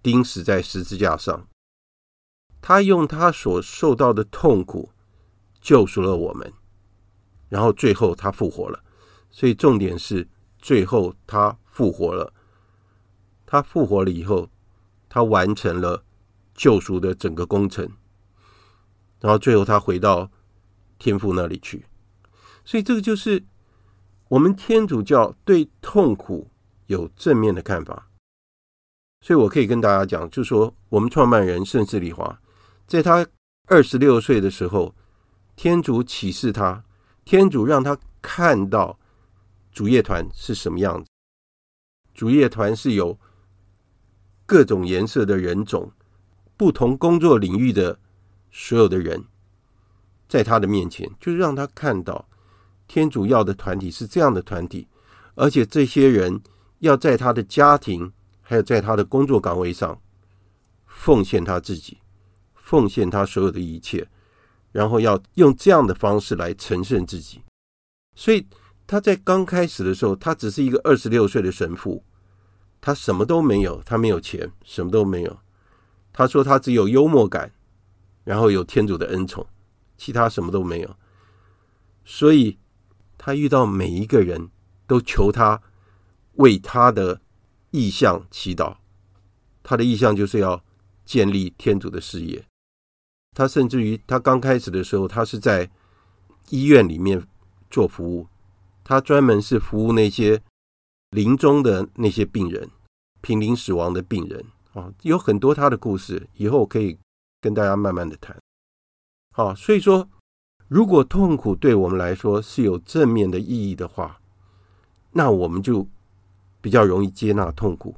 [0.04, 1.48] 钉死在十字架上，
[2.62, 4.92] 他用他所受到的痛苦
[5.60, 6.54] 救赎了我们，
[7.50, 8.84] 然后最后他复活了。
[9.32, 12.34] 所以重点是最后他复活了。
[13.46, 14.50] 他复活了以后，
[15.08, 16.04] 他完成了
[16.54, 17.90] 救赎的整个工程，
[19.20, 20.30] 然后最后他回到
[20.98, 21.86] 天父那里去。
[22.64, 23.44] 所以这个就是
[24.28, 26.52] 我们天主教对痛苦
[26.86, 28.08] 有正面的看法。
[29.22, 32.40] 所以我可以跟大家讲，就说，我们创办人圣施礼华，
[32.86, 33.26] 在他
[33.68, 34.94] 二十六岁的时候，
[35.56, 36.84] 天主启示他，
[37.26, 38.99] 天主让他看到
[39.80, 41.10] 主业团是什么样子。
[42.14, 43.18] 主业团是有
[44.46, 45.90] 各种颜色的人种，
[46.58, 47.98] 不同工作领域的
[48.52, 49.24] 所有的人，
[50.28, 52.28] 在他的面前，就是让他看到
[52.90, 54.86] 天主要的团体是这样的团体，
[55.36, 56.42] 而且这些人
[56.80, 58.12] 要在他的家庭。
[58.42, 59.98] 还有在他的工作岗位上，
[60.88, 62.00] 奉献他自己，
[62.54, 64.06] 奉献他所有的一切，
[64.74, 67.42] 然后要用这样的方式来成圣自己。
[68.16, 68.46] 所以
[68.90, 72.04] 他在刚开始的时候，他只是一个二十六岁的神父，
[72.82, 75.38] 他什么都没有，他没有钱，什么都没有。
[76.12, 77.52] 他说他只有幽默感，
[78.24, 79.46] 然后有天主的恩宠，
[79.96, 80.96] 其他什么都没有。
[82.04, 82.58] 所以
[83.16, 84.50] 他遇到每一个人
[84.88, 85.62] 都求他
[86.38, 87.22] 为他的。
[87.72, 88.78] 意向祈祷，
[89.62, 90.64] 他的意向就是要
[91.06, 92.44] 建立天主的事业。
[93.36, 95.70] 他甚至于，他刚开始的时候，他是在
[96.50, 97.24] 医院里面
[97.70, 98.28] 做服务，
[98.90, 100.42] 他专门是服务那些
[101.12, 102.68] 临终的那些病人，
[103.22, 106.98] 濒临死亡的病人啊，有很多他的故事，以后可以
[107.40, 108.36] 跟大家慢慢的谈。
[109.36, 110.10] 好，所以说，
[110.68, 114.20] 如果痛苦对我们来说是有正面的意义的话，
[115.12, 115.88] 那我们就。
[116.62, 117.96] 比较容易接纳痛苦，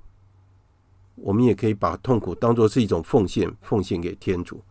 [1.15, 4.63] 我们也可以把痛苦当做是一种奉献，奉献给天主，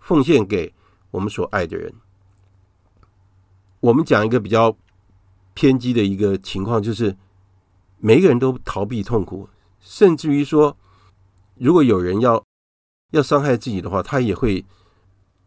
[0.00, 0.74] 奉献给
[1.12, 1.94] 我们所爱的人。
[3.78, 4.76] 我们讲一个比较
[5.58, 7.16] 偏激的一个情况，就是
[7.98, 9.48] 每个人都逃避痛苦，
[9.80, 10.76] 甚至于说，
[11.56, 12.40] 如果有人要
[13.10, 14.64] 要伤害自己的话，他也会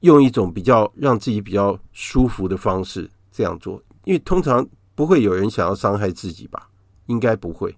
[0.02, 6.68] 用一种比较让自己比较舒服的方式这样做，因为通常不会有人想要伤害自己吧。
[7.06, 7.74] 应该不会，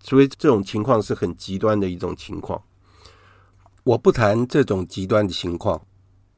[0.00, 2.62] 所以这种情况是很极端的一种情况。
[3.84, 5.82] 我不谈这种极端的情况，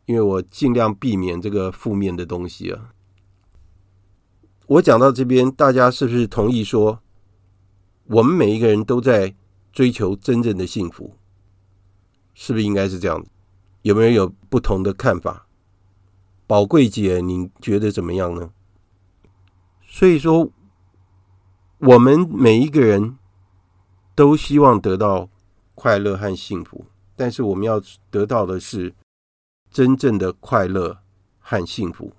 [0.07, 2.91] 因为我尽量避免这个负面的东西啊。
[4.71, 7.01] 我讲到这边，大家是不是同意说，
[8.05, 9.35] 我们每一个人都在
[9.73, 11.17] 追求真正的幸福？
[12.35, 13.27] 是不是应该是这样？
[13.83, 15.49] 有没有有不同的看法？
[16.47, 18.53] 宝贵姐，你觉得怎么样呢？
[19.87, 20.51] 所以说。
[21.83, 23.17] 我们每一个人
[24.15, 25.31] 都希望得到
[25.75, 26.85] 快乐和幸福，
[27.17, 27.81] 但是我们要
[28.11, 28.95] 得到的是
[29.71, 30.99] 真正的快乐
[31.39, 32.13] 和幸福。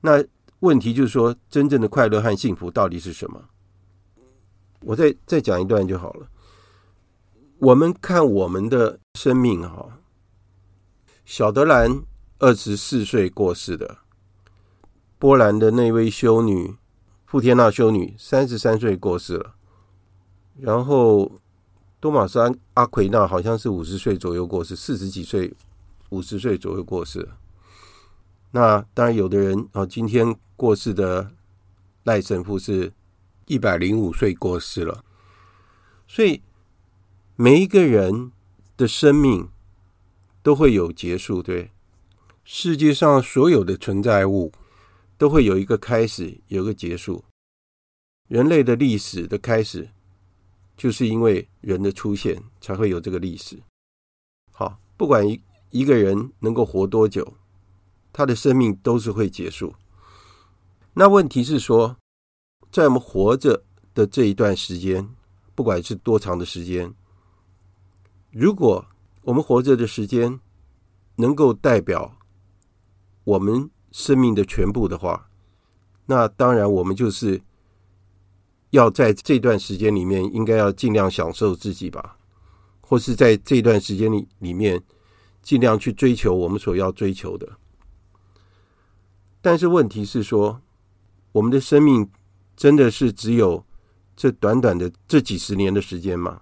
[0.00, 0.24] 那
[0.64, 3.44] 问题就是说，真正的快乐和幸福到底是什么？
[4.80, 6.26] 我再再讲一段就好了。
[7.58, 10.00] 我们看我们的生命，哈，
[11.26, 12.02] 小德兰
[12.38, 13.98] 二十四岁过世的，
[15.18, 16.76] 波兰的那位修女。
[17.26, 19.54] 富天娜修女三十三岁过世了，
[20.56, 21.30] 然后
[21.98, 22.38] 多玛斯
[22.74, 25.52] 阿奎那好像是五十岁左右过世，四十几岁、
[26.10, 27.28] 五十岁左右过世。
[28.54, 31.32] 那当然，有的人啊，今天过世的
[32.04, 32.92] 赖神父是
[33.46, 35.04] 一百零五岁过世了。
[36.06, 36.40] 所以
[37.34, 38.30] 每一个人
[38.76, 39.48] 的生命
[40.40, 41.72] 都会有结束，对？
[42.44, 44.52] 世界上所有的存在物。
[45.16, 47.24] 都会有一个开始，有个结束。
[48.28, 49.88] 人类的历史的开始，
[50.76, 53.62] 就是因为人的出现，才会有这个历史。
[54.50, 55.40] 好，不管一
[55.70, 57.36] 一个人能够活多久，
[58.14, 59.74] 他的生命都是会结束。
[60.94, 61.96] 那问题是说，
[62.70, 65.10] 在我们活着的这一段时间，
[65.54, 66.94] 不管是多长的时间，
[68.30, 68.86] 如果
[69.22, 70.38] 我们活着的时间
[71.16, 72.16] 能够代表
[73.24, 75.28] 我们生命的全部的话，
[76.06, 77.42] 那当然我们就是
[78.70, 82.16] 要在这段时间里面，应该要尽量享受自己吧，
[82.80, 84.80] 或是在这段时间里里面，
[85.42, 87.58] 尽量去追求我们所要追求的。
[89.44, 90.62] 但是问题是说，
[91.30, 92.10] 我们的生命
[92.56, 93.62] 真的是只有
[94.16, 96.40] 这短短的这几十年的时间吗？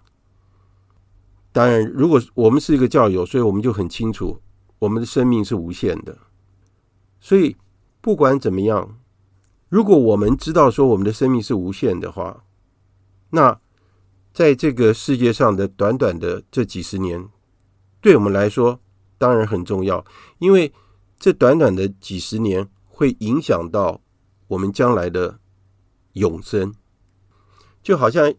[1.51, 4.41] 当然，如果我们是一个教友，所以我们就很清楚，
[4.79, 6.17] 我们的生命是无限的。
[7.19, 7.57] 所以
[8.01, 8.97] 不管怎么样，
[9.69, 12.45] 如果我们知道说我们的生命是无限的话，
[13.31, 13.61] 那
[14.33, 17.29] 在这个世界上的短短的这几十年，
[18.01, 18.79] 对我们来说
[19.19, 20.05] 当然很重要，
[20.38, 20.73] 因为
[21.19, 22.69] 这短短的几十年
[23.03, 24.01] 会影响到。
[24.49, 25.41] 我们将来的
[26.12, 26.75] 永生，
[27.83, 28.35] 就好像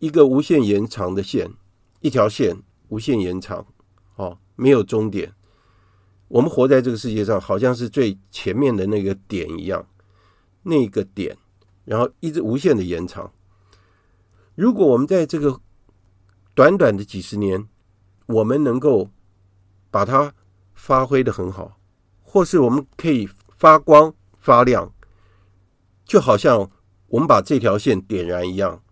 [0.00, 1.48] 一个无限延长的线，
[2.00, 3.64] 一条线无限延长，
[4.16, 5.32] 哦，没有终点。
[6.26, 9.86] 我们活在这个世界上，好像是最前面的那个点一样，
[10.64, 11.36] 那个点，
[11.84, 13.32] 然后一直无限的延长。
[14.56, 15.60] 如果我们在这个
[16.52, 17.68] 短短的几十年，
[18.26, 19.08] 我们能够
[19.88, 20.34] 把它
[20.74, 21.78] 发挥的很好，
[22.24, 23.28] 或是我们可以
[23.58, 24.92] 发光发亮。
[26.04, 26.70] 就好像
[27.08, 28.82] 我们把这条线点燃一样，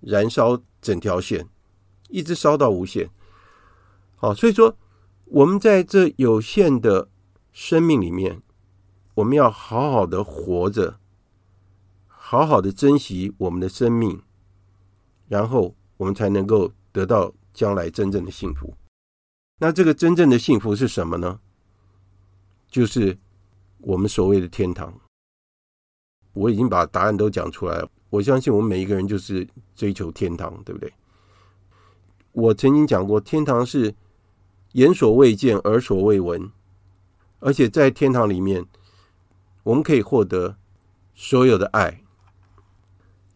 [0.00, 1.46] 燃烧整条线，
[2.08, 3.10] 一直烧到无限。
[4.16, 4.76] 好，所以说
[5.26, 7.08] 我们在这有限的
[7.52, 8.40] 生命里面，
[9.14, 10.98] 我们要好好的活着，
[12.06, 14.22] 好好的珍惜我们的生命，
[15.28, 18.74] 然后我们才能够得到将来真正的幸福。
[19.58, 21.40] 那这个真正的幸福是什么呢？
[22.68, 23.18] 就是
[23.82, 24.98] 我们所谓的天堂。
[26.32, 27.90] 我已经把答案都讲出来了。
[28.08, 30.92] 我相信我们每一个人就是追求天堂，对不对？
[32.32, 33.94] 我曾经讲过，天堂是
[34.72, 36.50] 眼所未见、耳所未闻，
[37.40, 38.64] 而且在天堂里面，
[39.62, 40.56] 我们可以获得
[41.14, 42.02] 所有的爱。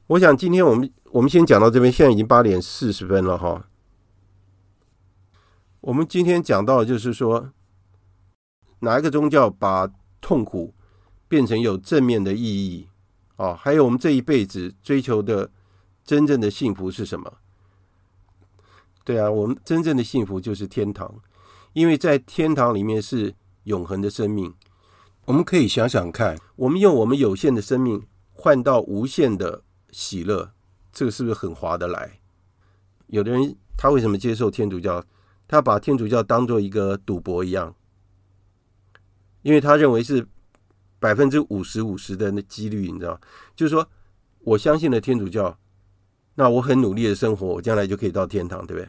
[0.07, 3.69] 我想今天我们我们先讲到这边，现在已经八点四十分了哈。
[5.81, 7.53] 我们今天讲到就是说，
[8.79, 9.91] 哪一个宗教把
[10.21, 10.75] 痛苦
[11.29, 12.89] 变成有正面的意义
[13.37, 13.55] 啊！
[13.55, 15.51] 还有我们这一辈子追求的
[16.05, 17.33] 真正的幸福是什么？
[19.05, 21.21] 对啊，我们真正的幸福就是天堂，
[21.73, 24.53] 因为在天堂里面是永恒的生命。
[25.27, 30.53] 我们可以想想看，我们用我们有限的生命换到无限的喜乐，
[30.93, 32.21] 这个是不是很划得来？
[33.09, 35.05] 有的人他为什么接受天主教？
[35.49, 37.73] 他把天主教当做一个赌博一样，
[39.47, 40.27] 因为他认为是。
[40.99, 43.21] 百分之五十五十的那几率，你知道，
[43.55, 43.87] 就是说，
[44.41, 45.57] 我相信了天主教，
[46.35, 48.89] 那我很努力的生活，我将来就可以到天堂，对不对？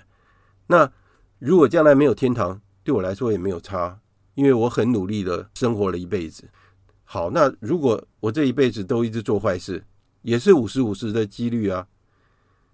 [0.67, 0.89] 那
[1.37, 3.99] 如果将来没有天堂，对我来说也没有差，
[4.35, 6.49] 因为我很努力的生活了一辈子。
[7.03, 9.83] 好，那如果我这一辈子都一直做坏事，
[10.21, 11.85] 也是五十五十的几率啊。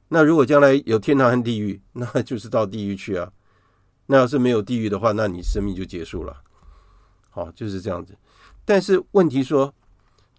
[0.10, 3.34] 那如果将来有天堂和地狱，那就是到地狱去啊。
[4.06, 6.44] 那要是没有地狱的话，那你生命就结束了。
[7.34, 8.16] 好，就是这样子。
[8.64, 9.74] 但是问题说，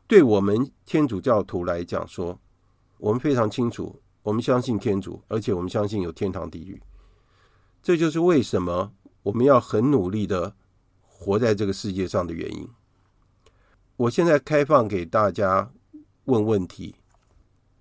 [0.07, 2.39] 对我们天主教徒来讲说，
[2.99, 6.81] 我们非常清楚，我们相信天主，而且我们相信有天堂地狱。
[7.83, 8.93] 这就是为什么
[9.25, 10.55] 我们要很努力的
[11.03, 12.69] 活在这个世界上的原因。
[13.97, 15.73] 我现在开放给大家
[16.27, 16.95] 问问题，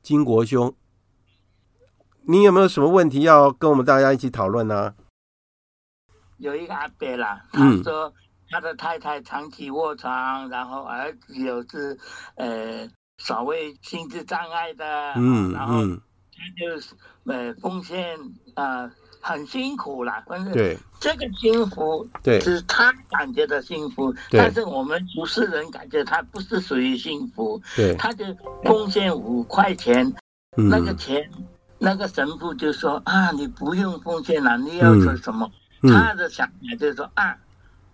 [0.01, 0.76] 金国兄，
[2.24, 4.95] 你有没有什么问题要跟我们大家一起讨论呢？
[6.38, 8.11] 有一个阿伯啦，他说。
[8.54, 11.97] 嗯他的太太长期卧床，然后儿子有是
[12.36, 12.88] 呃
[13.18, 16.93] 所谓心智障碍的，嗯，然后他就是
[17.26, 18.16] 呃奉献
[18.54, 18.89] 呃
[19.20, 20.78] 很辛苦了，但是对。
[20.99, 22.39] 这个幸福对。
[22.39, 28.24] 是他感觉的幸福，但是我们不是人感觉他不是属于幸福，对，他就
[28.64, 30.14] 奉献五块钱，
[30.56, 31.28] 那个钱
[31.80, 35.51] 那个神父就说啊，你不用奉献了，你要做什么？
[35.82, 37.36] 他的想法就是说啊。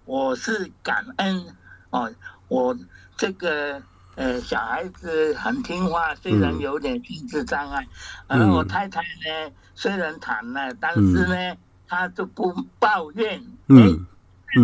[0.10, 1.45] 我是感恩
[1.91, 2.12] 哦，
[2.47, 2.76] 我
[3.16, 3.80] 这个
[4.16, 7.88] 呃小孩子很听话，虽然有点心智障碍，
[8.26, 11.55] 而、嗯、我太太呢虽然瘫了，但是呢
[11.88, 14.03] 她就不抱怨，嗯，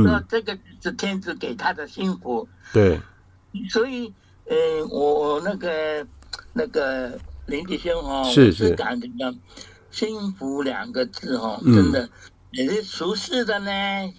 [0.03, 2.99] 说这个是天子给她的幸福，对，
[3.69, 4.11] 所以
[4.45, 4.55] 呃
[4.89, 6.07] 我那个
[6.53, 8.73] 那个林弟兄哦，是是。
[8.73, 9.31] 感觉到
[9.91, 12.09] 幸福两个字哦，真的
[12.49, 13.71] 也是俗世的呢，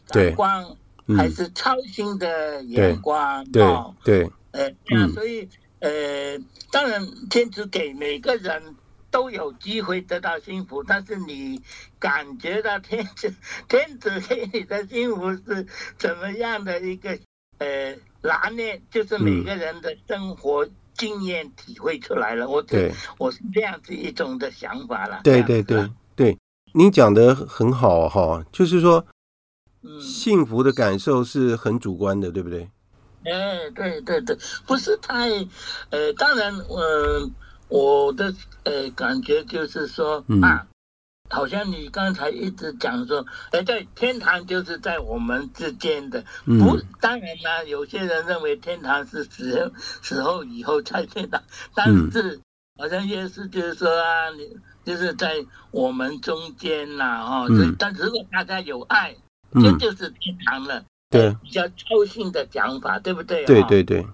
[0.07, 0.77] 感光。
[1.15, 3.63] 还是超新的眼光，对
[4.03, 5.49] 对，呃，那所以
[5.81, 6.39] 呃，
[6.71, 8.75] 当然天主给每个人
[9.11, 11.61] 都有机会得到幸福，但是你
[11.99, 13.33] 感觉到天子
[13.69, 15.67] 天子给你的幸福是
[15.99, 17.19] 怎么样的一个
[17.59, 22.47] 呃拿捏，就是每个人的生活经验体会出来了。
[22.47, 22.93] 嗯、我对。
[23.19, 25.21] 我是这样子一种的想法了。
[25.25, 26.37] 对对对对，
[26.73, 29.07] 你讲的很好哈，就是说，
[30.01, 32.70] 幸福的感受是很主观的，对不对？
[33.24, 35.28] 哎，对对对，不是太
[35.91, 37.30] 呃，当然，嗯、呃。
[37.68, 38.32] 我的
[38.62, 40.68] 呃感觉就是说、嗯、啊，
[41.28, 46.24] 好像你刚才一直讲说，哎，对，天堂就是在我们之间的。
[46.45, 51.43] 嗯、不，当然啦，有些人认为天堂是死后死后以后才天堂，
[51.74, 52.43] 但是、嗯、
[52.78, 59.16] 好像也是就是说啊，你就是在我们中间呐，哈、嗯，但如果大家有爱，
[59.63, 60.85] 这、嗯、就，是天堂了。
[61.09, 63.45] 对，比较抽象的讲法，对不对？
[63.45, 64.07] 对对对，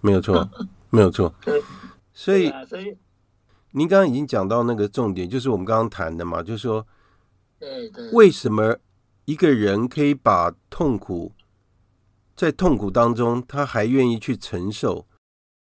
[0.00, 0.48] 没有错，
[0.90, 1.32] 没有错。
[1.42, 1.62] 对。
[2.12, 2.96] 所以，所以，
[3.70, 6.86] 您刚刚已经讲到那个重点，就是我们刚刚谈的嘛，就是说，
[7.58, 8.76] 对对，为什么
[9.24, 11.32] 一个人可以把痛苦
[12.34, 15.06] 在痛苦当中，他还愿意去承受？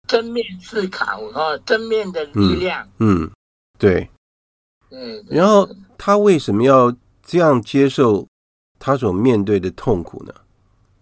[0.06, 2.88] 正面思考啊，正面的力量。
[2.98, 3.30] 嗯，嗯
[3.76, 4.08] 对，
[4.88, 5.24] 对。
[5.28, 5.68] 然后
[5.98, 8.26] 他为什么要这样接受
[8.78, 10.32] 他所面对的痛苦呢？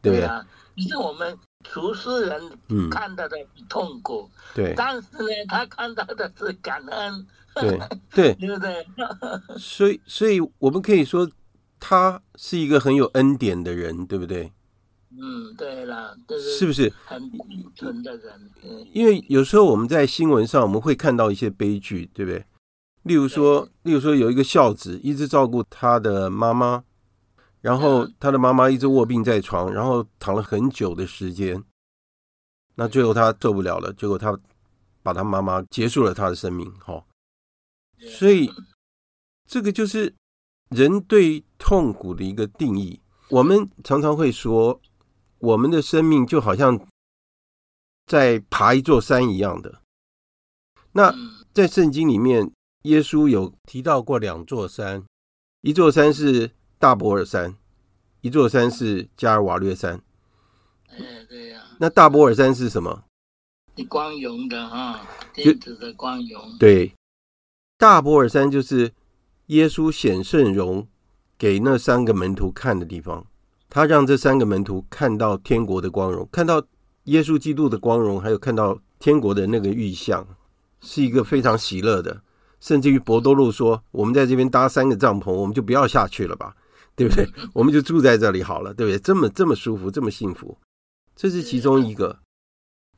[0.03, 0.29] 对不对？
[0.75, 1.39] 你是我们。
[1.67, 3.35] 俗世人看到的
[3.71, 7.81] 痛苦，嗯、对，但是呢，他看到的是感恩，对
[8.15, 8.87] 对，对不对？
[9.57, 11.27] 所以，所以我们可以说，
[11.81, 14.53] 他是一个很有恩典的人，对不对？
[15.13, 18.51] 嗯，对了，对是不是很愚蠢的人？
[18.93, 22.45] 因为有时候我们在新闻上我们会看到一些悲剧，对不对？
[23.05, 26.85] 例如说，例如说有一个孝子一直照顾他的妈妈。
[27.65, 31.65] 然后他的妈妈一直卧病在床，然后躺了很久的时间。
[32.75, 34.39] 那最后他受不了了，结果他
[35.03, 36.71] 把他妈妈结束了他的生命。
[36.75, 37.03] 哈，
[38.19, 38.53] 所以
[39.49, 40.15] 这个就是
[40.69, 43.01] 人对痛苦的一个定义。
[43.31, 44.79] 我们常常会说，
[45.39, 46.79] 我们的生命就好像
[48.05, 49.81] 在爬一座山一样的。
[50.93, 51.15] 那
[51.55, 52.53] 在圣经里面，
[52.83, 55.03] 耶稣有提到过两座山，
[55.63, 56.51] 一座山是。
[56.79, 57.57] 大伯尔山，
[58.21, 60.01] 一座山是加尔瓦略山。
[60.91, 60.99] 哎，
[61.29, 61.63] 对呀。
[61.79, 63.05] 那大伯尔山是什么？
[63.75, 65.01] 你光荣的哈，
[65.33, 66.57] 天子的光荣。
[66.59, 66.93] 对，
[67.79, 68.93] 大伯尔山就是
[69.47, 70.87] 耶稣显圣容
[71.37, 73.27] 给那三个门徒看的地方。
[73.69, 76.65] 他让这三个门徒看到天国的光荣，看到
[77.05, 80.25] 耶稣基督的光荣，还有看到天国的那个预象，
[80.81, 82.23] 是一个非常喜乐的。
[82.61, 86.55] 甚至于博多禄说：“我们在这边搭三个帐篷，我们就不要下去了吧。”
[86.97, 87.29] 对不对？
[87.53, 88.99] 我们就住在这里好了，对不对？
[88.99, 90.57] 这么这么舒服，这么幸福，
[91.17, 92.21] 这是其中一个。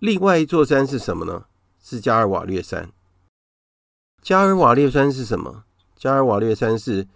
[0.01, 1.47] 另外一座山是什么呢？
[1.83, 2.93] 是加尔瓦略山。
[4.21, 5.65] 加尔瓦略山是什么？
[5.97, 7.09] 加尔瓦略山是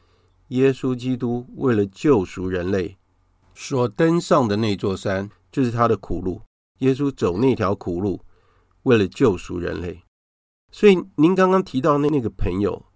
[0.48, 2.96] 耶稣基督为了救赎人类
[3.54, 6.40] 所登上的那座山，就是他的苦路。
[6.78, 8.24] 耶稣走那条苦路，
[8.84, 10.02] 为了救赎人类。
[10.72, 12.86] 所以您刚刚提到那那个朋友，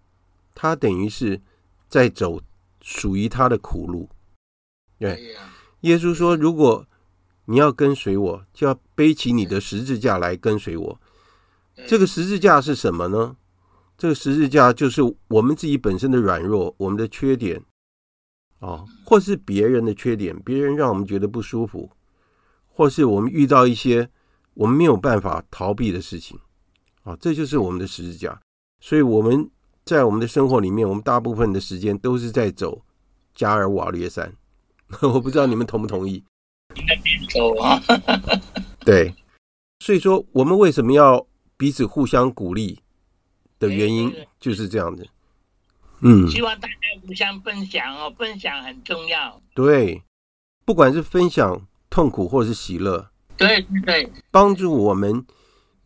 [0.54, 1.42] 他等于是
[1.90, 2.40] 在走。
[2.86, 4.10] 属于他的苦路，
[4.98, 5.34] 对，
[5.80, 6.86] 耶稣说：“如果
[7.46, 11.00] 你要跟随我，就要背起你的十字架来跟随我。
[11.86, 13.38] 这个十字架是什么呢？
[13.96, 17.64] 这个十字架就是我们自己本身的软弱，我们的缺点，
[18.58, 21.90] 啊，或是别人的缺点，别人让我们觉得不舒服，
[22.68, 24.10] 或是我们遇到一些
[24.52, 26.38] 我们没有办法逃避的事情，
[27.04, 28.38] 啊，这就是我们的十字架。
[28.78, 29.50] 所以，我们。”
[29.84, 32.82] 在我们的生活里面，我们大部分的时间都是在走
[33.34, 34.34] 加尔瓦略山。
[35.02, 36.24] 我不知道你们同不同意？
[37.30, 37.80] 走啊！
[38.80, 39.14] 对，
[39.80, 41.26] 所以说我们为什么要
[41.56, 42.80] 彼此互相鼓励
[43.58, 44.10] 的原因
[44.40, 45.06] 就是这样子。
[46.00, 46.74] 嗯，希望大家
[47.06, 49.40] 互相分享哦，分享很重要。
[49.54, 50.02] 对，
[50.64, 55.26] 不管是分享痛苦或是喜乐，对对，帮助我们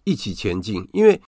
[0.05, 1.21] 一起前进，因为。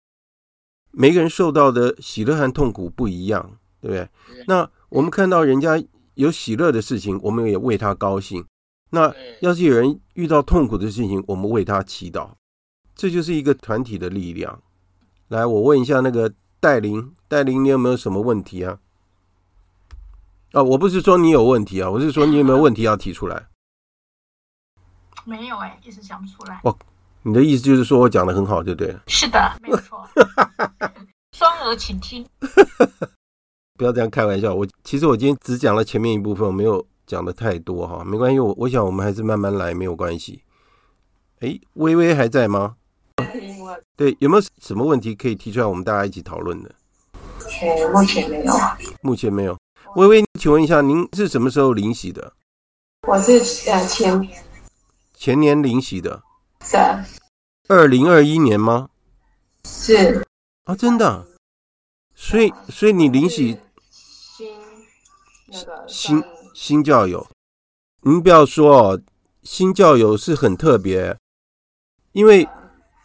[0.91, 4.09] 每个人受到的喜乐和痛苦不一样，对不对？
[4.47, 5.81] 那我们看到人家
[6.15, 8.45] 有喜乐的事情，我们也为他高兴。
[8.89, 12.31] 那要是有人遇到痛苦的事情，我们为他祈祷。
[12.93, 14.61] 这就是一个团体的力量。
[15.29, 18.79] 来，我问一下那个戴琳，戴琳，你有没有什么问题啊？
[20.51, 23.47] 啊，我不是说你有问题啊，我是说你有没有问题要提出来？
[25.23, 26.59] 没有哎，一时想不出来。
[26.65, 26.77] 哦。
[27.23, 28.95] 你的意思就是说我讲的很好，对不对？
[29.07, 30.07] 是的，没有错。
[31.37, 32.25] 双耳倾听。
[33.77, 34.53] 不要这样开玩笑。
[34.53, 38.39] 我其实我今天只讲了前面一部分，我没有讲的太多哈，没关系。
[38.39, 40.43] 我我想我们还是慢慢来，没有关系。
[41.39, 42.75] 哎，微微还在吗？
[43.95, 46.75] 对，有没有什么问题可以提出来，我们大家一起讨论的？
[47.61, 48.53] 呃，目前没有。
[49.01, 49.57] 目前没有。
[49.95, 52.33] 微微，请问一下，您是什么时候领洗的？
[53.07, 53.33] 我是
[53.69, 54.43] 呃前年。
[55.13, 56.23] 前年领洗的。
[56.63, 56.77] 是。
[57.67, 58.89] 二零二一年吗？
[59.65, 60.25] 是。
[60.65, 61.27] 啊，真的。
[62.15, 63.57] 所以，所以你领喜
[63.89, 64.47] 新
[65.47, 67.27] 那个新新教友，
[68.01, 69.01] 您不要说哦，
[69.41, 71.17] 新教友是很特别，
[72.11, 72.47] 因为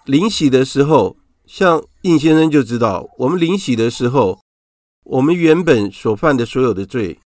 [0.05, 4.39] 临洗的时候，像应先生就知道，我们临洗的时候，
[5.05, 7.19] 我们原本所犯的所有的罪，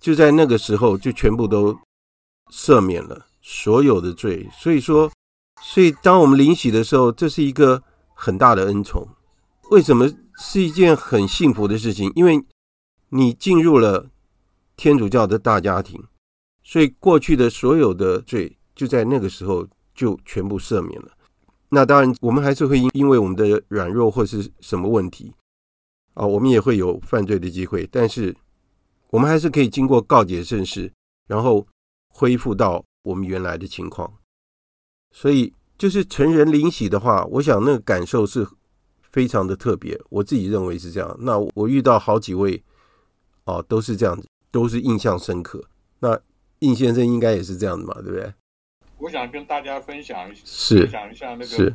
[0.00, 1.78] 就在那个时候就全部都
[2.50, 4.48] 赦免了所有的罪。
[4.58, 5.10] 所以说，
[5.62, 7.82] 所以当我们领洗的时候，这是一个
[8.14, 9.08] 很大的恩宠。
[9.70, 10.08] 为什么？
[10.40, 12.40] 是一件很幸福的事情，因为
[13.08, 14.08] 你进入了
[14.76, 16.00] 天主教的大家庭，
[16.62, 21.10] 所以过去的所有的罪就在那个时候就全部赦免了。
[21.70, 25.34] 那当然，我们还是会因因为我们的软弱或是什么问题
[26.14, 28.36] 啊，我们也会有犯罪的机会，但是
[29.10, 30.92] 我们还是可以经过告解圣事，
[31.26, 31.66] 然后
[32.10, 34.14] 恢复到我们原来的情况。
[35.20, 38.46] 所以，就是成人领洗的话，我想那个感受是。
[39.10, 41.16] 非常的特别，我自己认为是这样。
[41.18, 42.62] 那我遇到好几位，
[43.44, 45.64] 哦，都是这样子，都是印象深刻。
[45.98, 46.16] 那
[46.58, 48.32] 应先生应该也是这样的嘛，对不对？
[48.98, 51.74] 我想跟大家分享一下，是分享一下那个，是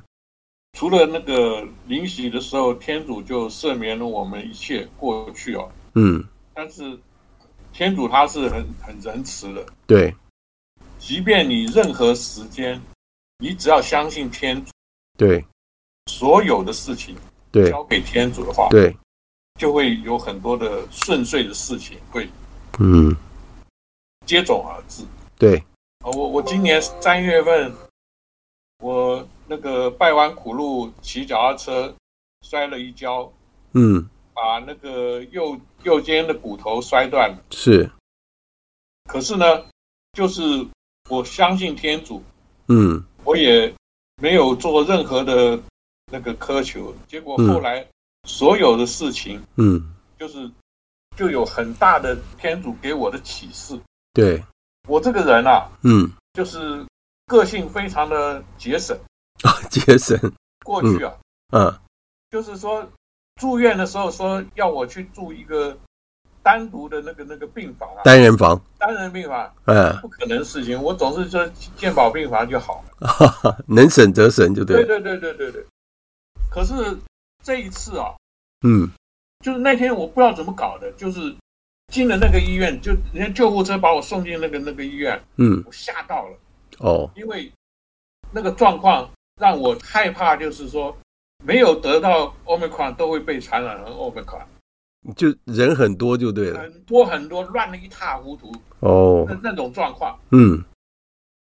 [0.77, 5.71] 除了那个临洗的时候，天主就赦免了我们一切过去哦。
[5.95, 6.23] 嗯。
[6.53, 6.97] 但是
[7.73, 10.15] 天主他是很很仁慈的，对。
[10.99, 12.79] 即便你任何时间，
[13.43, 14.71] 你只要相信天主，
[15.17, 15.45] 对。
[16.07, 17.13] 所有的事情，
[17.51, 18.95] 对，交给天主的话，对，
[19.57, 22.29] 就会有很多的顺遂的事情会，
[22.79, 23.15] 嗯，
[24.25, 25.05] 接踵而至。
[25.37, 25.63] 对，
[26.01, 27.73] 我我今年三月份，
[28.79, 31.95] 我那个拜完苦路，骑脚踏车
[32.41, 33.31] 摔了一跤，
[33.71, 37.37] 嗯，把那个右右肩的骨头摔断了。
[37.51, 37.89] 是，
[39.09, 39.65] 可是呢，
[40.11, 40.41] 就是
[41.09, 42.21] 我相信天主，
[42.67, 43.73] 嗯，我也
[44.21, 45.59] 没有做任何的。
[46.11, 47.83] 那个苛求，结果后来
[48.27, 49.81] 所有的事情，嗯，
[50.19, 50.51] 就是
[51.17, 53.79] 就有很大的天主给我的启示。
[54.11, 54.43] 对，
[54.87, 56.85] 我这个人啊，嗯，就是
[57.25, 58.95] 个性非常的节省
[59.41, 60.15] 啊，节省。
[60.63, 61.17] 过去啊，
[61.51, 61.79] 嗯，
[62.29, 62.87] 就是说
[63.41, 65.75] 住院的时候说要我去住一个
[66.43, 70.79] 单独的那个那个病房啊，单人房，单人病房，嗯，不可能事情。
[70.79, 74.83] 我总是说健保病房就好了， 能省则省就对。
[74.83, 75.65] 对对对对对对。
[76.51, 76.73] 可是
[77.41, 78.13] 这一次啊，
[78.63, 78.87] 嗯，
[79.39, 81.33] 就是那天我不知道怎么搞的，就是
[81.87, 86.37] 进了那个医院，就人家救护车把我送进那个那个医院，嗯，我吓到了，
[86.79, 87.51] 哦，因为
[88.31, 90.95] 那个状况让我害怕，就是说
[91.43, 94.43] 没有得到 Omicron 都会被传染成 Omicron，
[95.15, 100.63] 就人很多就对了，很多很多乱的一塌糊涂，哦，那那种状况，嗯，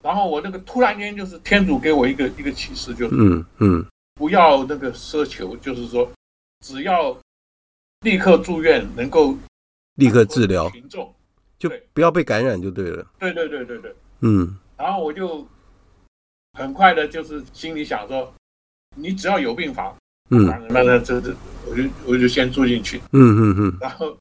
[0.03, 3.85] 然后我那个突然间就是天主给我一个一个启示，就是嗯嗯。
[4.15, 6.11] 不要那个奢求，就是说，
[6.65, 7.15] 只要
[8.01, 9.37] 立刻住院，能够
[9.93, 10.67] 立刻治疗。
[10.71, 11.13] 群众，
[11.59, 13.05] 就不要被感染就对了。
[13.19, 14.57] 对对对对对，嗯。
[14.75, 15.47] 然后我就
[16.53, 18.33] 很快的，就是心里想说，
[18.95, 19.95] 你只要有病房，
[20.31, 21.31] 嗯，那那这这，
[21.69, 22.99] 我就我就先住进去。
[23.11, 23.77] 嗯嗯嗯。
[23.81, 24.15] 然后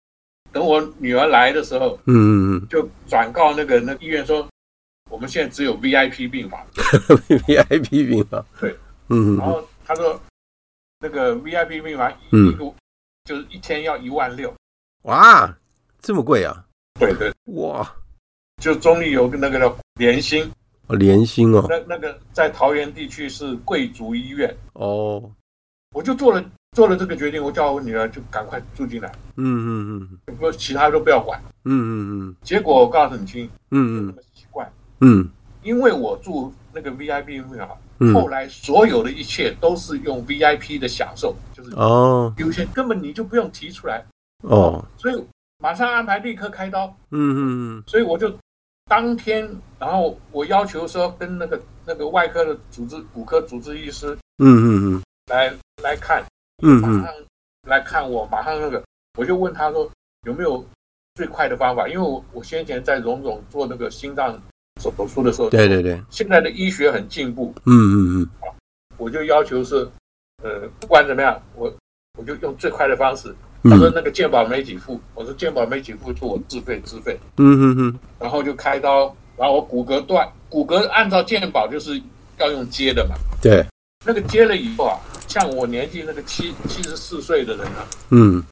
[0.52, 4.46] 等我女儿来的时候，嗯嗯嗯，就转告那个那医院说，
[5.10, 6.60] 我们现在只有 VIP 病房。
[7.46, 8.44] VIP 病房。
[8.60, 8.76] 对。
[9.08, 9.36] 嗯。
[9.36, 9.66] 然后。
[9.88, 10.20] 他说
[10.98, 12.74] ：“那个 VIP 病房一个
[13.24, 14.52] 就是一天要一万六，
[15.04, 15.56] 哇，
[16.00, 16.64] 这么贵啊？
[16.98, 17.88] 对对，哇，
[18.60, 20.50] 就中坜有个那个叫联心
[20.88, 25.22] 哦，联心哦，那那个在桃园地区是贵族医院哦，
[25.94, 26.44] 我就做了
[26.76, 34.08] 做了这个决定，我叫我女儿就赶快住进来，嗯嗯嗯，不，其他都不要管，嗯嗯嗯，结果我告诉你听，嗯。
[34.08, 34.70] 嗯，奇怪，
[35.00, 35.26] 嗯，
[35.62, 37.66] 因为我住那个 VIP 病房。”
[38.12, 44.04] 后来所有的一切都是用 VIP 的享受，就是哦，有些根本你就不用提出来。
[44.42, 45.24] 哦，所以
[45.60, 47.38] 马上安排立刻开刀，嗯嗯
[47.78, 48.30] 嗯，所以我就
[48.84, 49.48] 当天，
[49.78, 54.14] 然后我要求说跟那个那个外科的主治骨科主治医师，
[54.44, 55.02] 嗯嗯嗯，
[55.32, 55.50] 来
[55.82, 56.22] 来看，
[56.62, 57.14] 嗯马上
[57.68, 58.82] 来看我，马上那个
[59.18, 59.90] 我就问他说
[60.24, 60.64] 有没有
[61.14, 64.38] 最快的方法，因为我我先前在荣总做那个心脏。
[64.78, 68.30] 手术的时候，对对对，现在的医学很进步，嗯嗯嗯，
[68.98, 69.88] 我就要求是，
[70.42, 71.72] 呃，不管怎么样，我
[72.18, 73.34] 我就用最快的方式。
[73.62, 79.06] 他说那个健保没给付，我说健保没给付，说我自费自费，嗯嗯嗯，然后就开刀，
[79.38, 81.98] 然后我骨骼断，骨骼按照健保就是
[82.36, 83.64] 要用接的嘛，对，
[84.04, 85.00] 那个接了以后啊，
[85.36, 88.42] 像我年纪那个七七十四岁的人啊，嗯，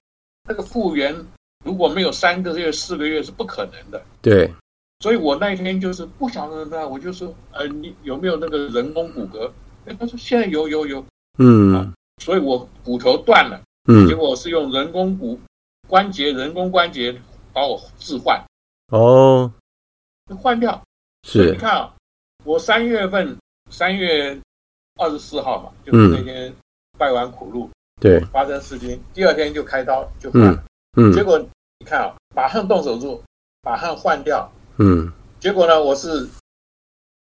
[0.46, 1.16] 那个复原
[1.64, 4.02] 如果没有三个月、四个月是不可能的。
[4.20, 4.52] 对，
[5.00, 9.50] 所以我那一天就是不晓得呢，我就说，呃，你有没有那个人工骨骼？
[9.86, 11.02] 哎，他说现在有有有，
[11.38, 11.90] 嗯、啊，
[12.22, 13.58] 所以我骨头断了，
[13.88, 15.40] 嗯，结果我是用人工骨
[15.88, 17.18] 关节、人工关节
[17.54, 18.38] 把我置换，
[18.88, 19.50] 哦，
[20.38, 20.78] 换掉。
[21.26, 21.94] 是，你看啊，
[22.44, 23.34] 我三月份
[23.70, 24.38] 三月
[25.00, 26.54] 二十四号嘛，就是那天
[26.98, 27.66] 拜完苦路。
[27.66, 27.70] 嗯
[28.00, 30.42] 对，发生事情，第二天就开刀就换。
[30.42, 30.64] 了，
[30.96, 33.22] 嗯，嗯，结果你看啊，马上动手术，
[33.62, 36.28] 马上换掉，嗯，结果呢，我是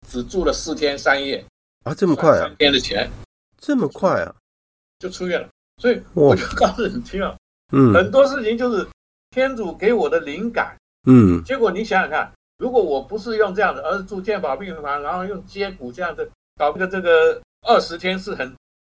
[0.09, 1.45] 只住了四天三夜。
[1.83, 3.07] 啊，这么快啊，三天的钱，
[3.59, 4.35] 这么快啊，
[4.97, 5.47] 就出院了，
[5.77, 7.37] 所以我就告诉你听啊，
[7.71, 8.85] 嗯，很多事情就是
[9.29, 10.75] 天主给我的灵感，
[11.07, 18.51] 嗯，结果你想想看，如果我不是用这样的，而是住健保病房，然后用接骨这样的搞个这个二十天是很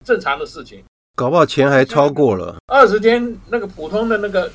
[0.05, 0.85] 正常的事情。
[1.17, 4.51] 搞不好钱还超过了二十天，那个普通的那个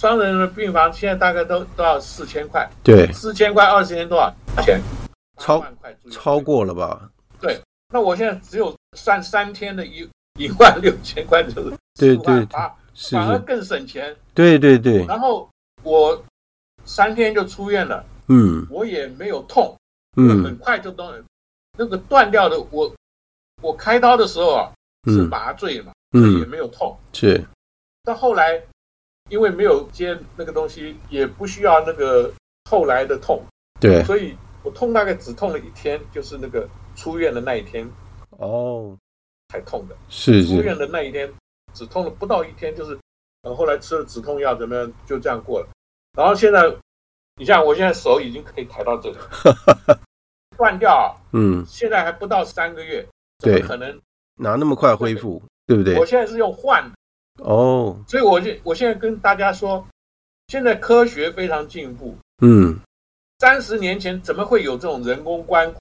[0.00, 2.68] 双人的病房，现在大概都都要四千块。
[2.82, 4.30] 对，四千块二十天多少
[4.62, 4.80] 钱？
[5.38, 5.64] 超
[6.10, 7.10] 超过了吧？
[7.40, 7.58] 对，
[7.92, 10.06] 那我现在只有三三天的一
[10.38, 12.46] 一万六千块，就是对对
[12.94, 14.14] 是反而更省钱。
[14.34, 15.06] 对对对。
[15.06, 15.48] 然后
[15.82, 16.22] 我
[16.84, 19.74] 三天就出院了，嗯，我也没有痛，
[20.18, 21.10] 嗯，很快就都
[21.78, 22.94] 那个断掉的，我
[23.62, 24.70] 我开刀的时候啊
[25.10, 25.92] 是麻醉嘛。
[26.14, 27.42] 嗯，也没有痛，是。
[28.04, 28.62] 到后来，
[29.30, 32.30] 因为没有接那个东西，也不需要那个
[32.68, 33.42] 后来的痛，
[33.80, 37.90] 对，所以我痛大概只痛了一天，就是那个出院的那一天，
[38.32, 38.94] 哦，
[39.48, 39.96] 才痛的。
[40.10, 40.56] 是是。
[40.56, 41.32] 出院的那一天
[41.72, 42.98] 只痛了不到一天，就是，
[43.44, 45.68] 呃，后来吃了止痛药，怎么样，就这样过了。
[46.14, 46.60] 然后现在，
[47.36, 49.16] 你像我现在手已经可以抬到这里，
[50.58, 53.98] 断掉啊，嗯，现在还不到三个月，怎么可能
[54.36, 55.42] 哪那么快恢复？
[55.66, 55.96] 对不对？
[55.98, 59.86] 我现在是用换的哦，所以我就我现在跟大家说，
[60.48, 62.14] 现在科学非常进步。
[62.42, 62.78] 嗯，
[63.38, 65.72] 三十年前怎么会有这种人工关？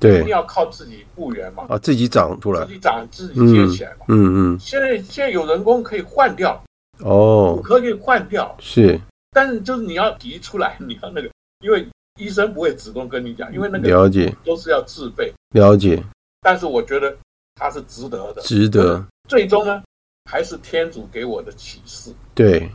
[0.00, 1.64] 对，一定要靠自己复原嘛。
[1.68, 4.06] 啊，自己长出来，自己长，自己接起来嘛。
[4.08, 4.54] 嗯嗯。
[4.54, 6.60] 嗯现在现在有人工可以换掉，
[6.98, 9.00] 哦，骨科可以换掉，是。
[9.30, 11.30] 但是就是你要提出来， 你要那个，
[11.60, 11.86] 因为
[12.18, 15.32] 医生不会主动跟你讲，因为那个了解都是要自费。
[15.54, 16.02] 了解。
[16.40, 17.16] 但是我觉得
[17.54, 19.04] 它是值得的，值得。
[19.28, 19.82] 最终呢，
[20.30, 22.12] 还是天主给我的启示。
[22.34, 22.70] 对，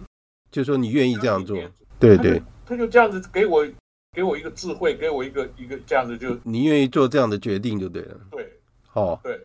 [0.51, 1.57] 就说你愿意这样做。
[1.99, 3.67] 对对，他就这样子给我
[4.13, 8.15] 给我一个智慧，给我一个一个这样子就你愿意做这样的决定就对了。
[8.31, 8.47] 对，
[8.87, 9.39] 好，对，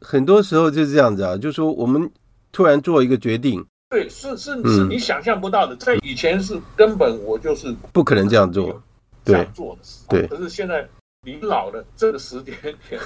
[0.00, 2.10] 很多时候就是这样子啊，就说我们
[2.50, 8.82] 突然做一个决定，对，是是是你想象不到的，在以前是根本我就是不可能这样做，
[9.22, 10.88] 对，做的事，对，可是现在。
[11.28, 12.54] 临老的这个时间
[12.88, 12.98] 点，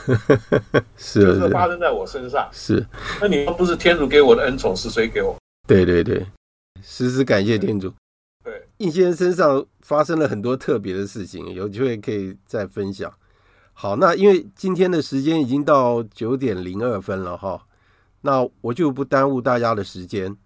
[0.96, 2.48] 是就是发生在我身上。
[2.52, 2.86] 是，
[3.20, 5.36] 那你要不是天主给我的恩宠，是谁给我？
[5.66, 6.24] 对对对，
[6.82, 7.92] 时时感谢天主。
[8.44, 13.12] 对，印先生身上发生了很多特别的事情，有机会可以再分享。
[13.72, 17.66] 好，那因为今天的时间已经到九点零二分了哈，
[18.20, 20.36] 那我就不耽误大家的时间。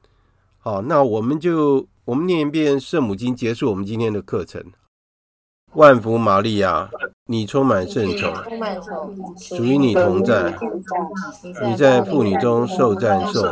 [0.58, 4.62] 好，那我们就我们念一遍圣母经，结束我们今天的课程。
[5.76, 6.88] 万福玛利亚，
[7.26, 8.32] 你充满圣宠，
[9.38, 10.54] 属于你同在，
[11.62, 13.44] 你在妇女中受赞颂，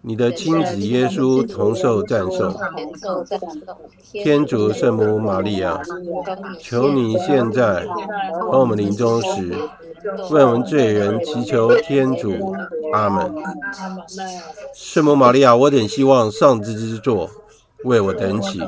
[0.00, 2.54] 你的亲子耶稣同受赞颂。
[4.10, 5.78] 天主圣母玛利亚，
[6.58, 7.86] 求你现在
[8.50, 9.54] 和我们临终时，
[10.30, 12.32] 为我们罪人祈求天主。
[12.94, 13.34] 阿门。
[14.74, 17.28] 圣母玛利亚，我等希望上智之座。
[17.86, 18.60] 为我等起，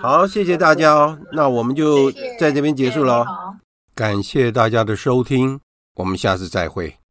[0.00, 1.18] 好，谢谢大家哦。
[1.32, 2.10] 那我们就
[2.40, 3.24] 在这边结束了，
[3.94, 5.60] 感谢大家的收听，
[5.94, 7.01] 我们下次再会。